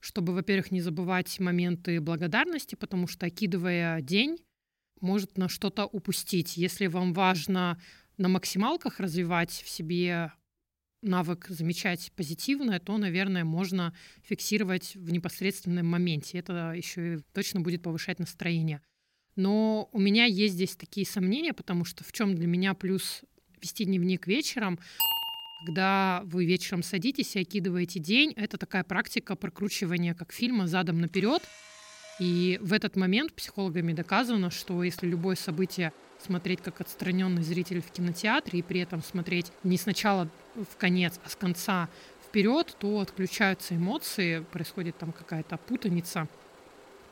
чтобы, 0.00 0.32
во-первых, 0.32 0.70
не 0.70 0.80
забывать 0.80 1.38
моменты 1.38 2.00
благодарности, 2.00 2.76
потому 2.76 3.06
что, 3.06 3.26
окидывая 3.26 4.00
день, 4.00 4.38
может 5.00 5.36
на 5.36 5.48
что-то 5.50 5.84
упустить. 5.84 6.56
Если 6.56 6.86
вам 6.86 7.12
важно 7.12 7.78
на 8.16 8.28
максималках 8.28 9.00
развивать 9.00 9.50
в 9.50 9.68
себе 9.68 10.32
навык 11.02 11.46
замечать 11.48 12.10
позитивное, 12.16 12.80
то, 12.80 12.96
наверное, 12.96 13.44
можно 13.44 13.94
фиксировать 14.22 14.94
в 14.94 15.12
непосредственном 15.12 15.86
моменте. 15.86 16.38
Это 16.38 16.72
еще 16.72 17.14
и 17.14 17.18
точно 17.32 17.60
будет 17.60 17.82
повышать 17.82 18.18
настроение. 18.18 18.80
Но 19.36 19.88
у 19.92 19.98
меня 19.98 20.24
есть 20.24 20.54
здесь 20.54 20.76
такие 20.76 21.06
сомнения, 21.06 21.52
потому 21.52 21.84
что 21.84 22.04
в 22.04 22.12
чем 22.12 22.34
для 22.34 22.46
меня 22.46 22.74
плюс 22.74 23.22
вести 23.60 23.84
дневник 23.84 24.26
вечером, 24.26 24.78
когда 25.66 26.22
вы 26.24 26.44
вечером 26.44 26.82
садитесь 26.82 27.36
и 27.36 27.40
окидываете 27.40 27.98
день, 27.98 28.32
это 28.36 28.58
такая 28.58 28.84
практика 28.84 29.34
прокручивания 29.34 30.14
как 30.14 30.32
фильма 30.32 30.66
задом 30.66 31.00
наперед. 31.00 31.42
И 32.20 32.58
в 32.62 32.72
этот 32.72 32.96
момент 32.96 33.34
психологами 33.34 33.92
доказано, 33.92 34.50
что 34.50 34.84
если 34.84 35.06
любое 35.06 35.36
событие 35.36 35.92
смотреть 36.24 36.60
как 36.62 36.80
отстраненный 36.80 37.42
зритель 37.42 37.80
в 37.80 37.90
кинотеатре 37.90 38.60
и 38.60 38.62
при 38.62 38.80
этом 38.80 39.02
смотреть 39.02 39.52
не 39.62 39.76
сначала 39.76 40.28
в 40.54 40.76
конец, 40.76 41.20
а 41.24 41.28
с 41.28 41.36
конца 41.36 41.88
вперед, 42.26 42.76
то 42.80 43.00
отключаются 43.00 43.76
эмоции, 43.76 44.44
происходит 44.50 44.98
там 44.98 45.12
какая-то 45.12 45.56
путаница 45.56 46.28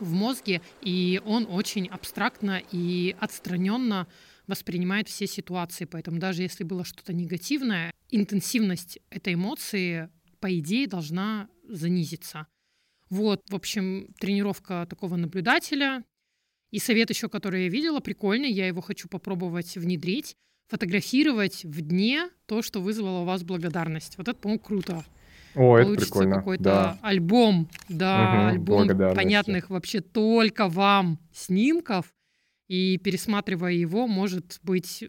в 0.00 0.12
мозге, 0.12 0.60
и 0.80 1.20
он 1.24 1.46
очень 1.48 1.86
абстрактно 1.86 2.60
и 2.72 3.14
отстраненно 3.20 4.08
воспринимает 4.46 5.08
все 5.08 5.26
ситуации. 5.26 5.84
Поэтому 5.84 6.18
даже 6.18 6.42
если 6.42 6.64
было 6.64 6.84
что-то 6.84 7.12
негативное, 7.12 7.92
интенсивность 8.10 8.98
этой 9.10 9.34
эмоции, 9.34 10.08
по 10.40 10.58
идее, 10.58 10.88
должна 10.88 11.48
занизиться. 11.68 12.46
Вот, 13.08 13.42
в 13.48 13.54
общем, 13.54 14.08
тренировка 14.18 14.86
такого 14.88 15.16
наблюдателя. 15.16 16.02
И 16.72 16.78
совет 16.78 17.10
еще, 17.10 17.28
который 17.28 17.64
я 17.64 17.68
видела, 17.68 18.00
прикольный, 18.00 18.50
я 18.50 18.66
его 18.66 18.80
хочу 18.80 19.08
попробовать 19.08 19.76
внедрить. 19.76 20.36
Фотографировать 20.68 21.64
в 21.64 21.82
дне 21.82 22.30
то, 22.46 22.62
что 22.62 22.80
вызвало 22.80 23.20
у 23.20 23.24
вас 23.24 23.44
благодарность. 23.44 24.16
Вот 24.16 24.26
это, 24.26 24.38
по-моему, 24.38 24.58
круто. 24.58 25.04
О, 25.54 25.76
это 25.76 25.84
Получится 25.84 26.06
прикольно. 26.06 26.36
какой-то 26.36 26.64
Да. 26.64 26.98
альбом, 27.02 27.68
да, 27.90 28.24
Мгм, 28.24 28.48
альбом 28.48 29.14
понятных 29.14 29.68
вообще 29.68 30.00
только 30.00 30.66
вам 30.68 31.20
снимков. 31.34 32.10
И 32.68 32.96
пересматривая 32.96 33.72
его, 33.72 34.06
может 34.06 34.58
быть 34.62 35.04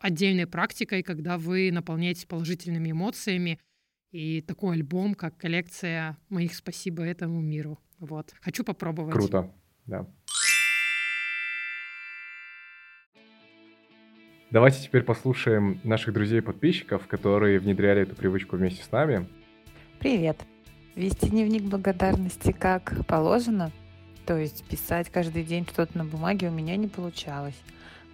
отдельной 0.00 0.46
практикой, 0.46 1.02
когда 1.02 1.36
вы 1.36 1.70
наполняетесь 1.70 2.24
положительными 2.24 2.90
эмоциями. 2.92 3.60
И 4.12 4.40
такой 4.40 4.76
альбом, 4.76 5.14
как 5.14 5.36
коллекция 5.36 6.16
моих 6.30 6.54
спасибо 6.54 7.02
этому 7.02 7.42
миру. 7.42 7.78
Вот. 7.98 8.32
Хочу 8.40 8.64
попробовать. 8.64 9.12
Круто, 9.12 9.52
да. 9.84 10.06
Давайте 14.50 14.80
теперь 14.80 15.02
послушаем 15.02 15.80
наших 15.82 16.14
друзей-подписчиков, 16.14 17.08
которые 17.08 17.58
внедряли 17.58 18.02
эту 18.02 18.14
привычку 18.14 18.56
вместе 18.56 18.84
с 18.84 18.92
нами. 18.92 19.26
Привет! 19.98 20.38
Вести 20.94 21.30
дневник 21.30 21.64
благодарности 21.64 22.52
как 22.52 23.04
положено, 23.06 23.72
то 24.24 24.36
есть 24.38 24.64
писать 24.64 25.10
каждый 25.10 25.42
день 25.42 25.66
что-то 25.66 25.98
на 25.98 26.04
бумаге 26.04 26.48
у 26.48 26.52
меня 26.52 26.76
не 26.76 26.86
получалось. 26.86 27.60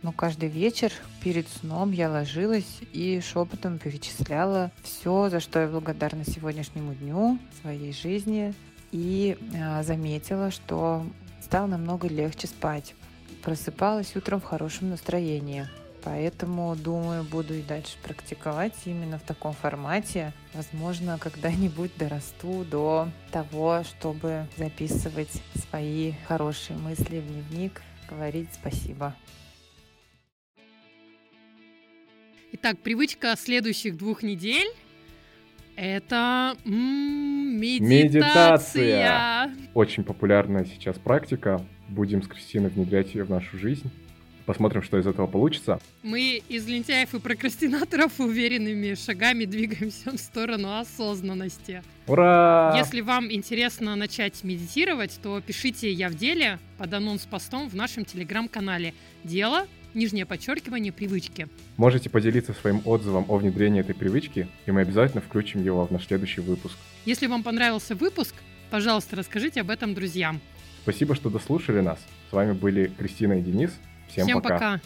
Но 0.01 0.11
каждый 0.11 0.49
вечер 0.49 0.91
перед 1.23 1.47
сном 1.49 1.93
я 1.93 2.11
ложилась 2.11 2.81
и 2.93 3.21
шепотом 3.21 3.79
перечисляла 3.79 4.73
все, 4.83 5.29
за 5.29 5.39
что 5.39 5.61
я 5.61 5.69
благодарна 5.69 6.25
сегодняшнему 6.25 6.95
дню, 6.95 7.39
своей 7.61 7.93
жизни. 7.93 8.55
И 8.91 9.37
а, 9.55 9.83
заметила, 9.83 10.51
что 10.51 11.05
стало 11.41 11.67
намного 11.67 12.09
легче 12.09 12.47
спать. 12.47 12.95
Просыпалась 13.43 14.17
утром 14.17 14.41
в 14.41 14.45
хорошем 14.45 14.91
настроении. 14.91 15.69
Поэтому, 16.05 16.75
думаю, 16.75 17.23
буду 17.23 17.55
и 17.55 17.63
дальше 17.63 17.97
практиковать 18.03 18.75
именно 18.87 19.19
в 19.19 19.23
таком 19.23 19.53
формате. 19.53 20.33
Возможно, 20.53 21.19
когда-нибудь 21.21 21.93
дорасту 21.97 22.65
до 22.69 23.09
того, 23.31 23.83
чтобы 23.85 24.47
записывать 24.57 25.31
свои 25.55 26.13
хорошие 26.27 26.77
мысли 26.77 27.21
в 27.21 27.27
дневник, 27.27 27.83
говорить 28.11 28.49
спасибо. 28.53 29.15
Итак, 32.53 32.79
привычка 32.81 33.35
следующих 33.37 33.97
двух 33.97 34.23
недель— 34.23 34.69
это 35.77 36.57
м, 36.67 37.59
медитация. 37.59 39.47
Медитация. 39.49 39.51
Очень 39.73 40.05
популярная 40.05 40.65
сейчас 40.65 40.99
практика. 40.99 41.65
Будем 41.89 42.23
с 42.23 42.29
Кристиной 42.29 42.71
внедрять 42.71 43.15
ее 43.15 43.25
в 43.25 43.31
нашу 43.31 43.57
жизнь. 43.57 43.91
Посмотрим, 44.47 44.83
что 44.83 44.99
из 44.99 45.07
этого 45.07 45.27
получится. 45.27 45.81
Мы 46.03 46.43
из 46.49 46.67
лентяев 46.67 47.15
и 47.15 47.21
прокрастинаторов 47.21 48.19
уверенными 48.19 48.95
шагами 48.95 49.45
двигаемся 49.45 50.11
в 50.11 50.19
сторону 50.19 50.79
осознанности. 50.79 51.83
Ура! 52.07 52.75
Если 52.77 53.01
вам 53.01 53.31
интересно 53.31 53.95
начать 53.95 54.43
медитировать, 54.43 55.19
то 55.23 55.41
пишите 55.41 55.93
«Я 55.93 56.09
в 56.09 56.15
деле» 56.15 56.59
под 56.79 56.93
анонс-постом 56.93 57.69
в 57.69 57.77
нашем 57.77 58.05
телеграм-канале 58.05 58.95
«Дело», 59.23 59.67
нижнее 59.95 60.27
подчеркивание, 60.27 60.93
привычки. 60.93 61.49
Можете 61.77 62.11
поделиться 62.11 62.53
своим 62.55 62.83
отзывом 62.85 63.27
о 63.29 63.37
внедрении 63.37 63.81
этой 63.81 63.95
привычки, 63.95 64.49
и 64.67 64.71
мы 64.71 64.81
обязательно 64.81 65.21
включим 65.21 65.63
его 65.63 65.87
в 65.87 65.91
наш 65.91 66.07
следующий 66.07 66.41
выпуск. 66.41 66.77
Если 67.05 67.27
вам 67.27 67.43
понравился 67.43 67.95
выпуск, 67.95 68.35
пожалуйста, 68.71 69.17
расскажите 69.17 69.61
об 69.61 69.71
этом 69.71 69.95
друзьям. 69.95 70.41
Спасибо, 70.83 71.15
что 71.15 71.31
дослушали 71.31 71.81
нас. 71.81 72.01
С 72.31 72.33
вами 72.33 72.53
были 72.53 72.91
Кристина 72.99 73.39
и 73.39 73.43
Денис. 73.43 73.71
Всем, 74.13 74.43
пока. 74.43 74.81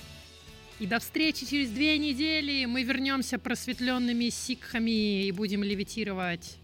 И 0.78 0.86
до 0.86 0.98
встречи 0.98 1.46
через 1.46 1.70
две 1.70 1.98
недели. 1.98 2.64
Мы 2.66 2.82
вернемся 2.82 3.38
просветленными 3.38 4.28
сикхами 4.28 5.24
и 5.24 5.32
будем 5.32 5.62
левитировать. 5.62 6.58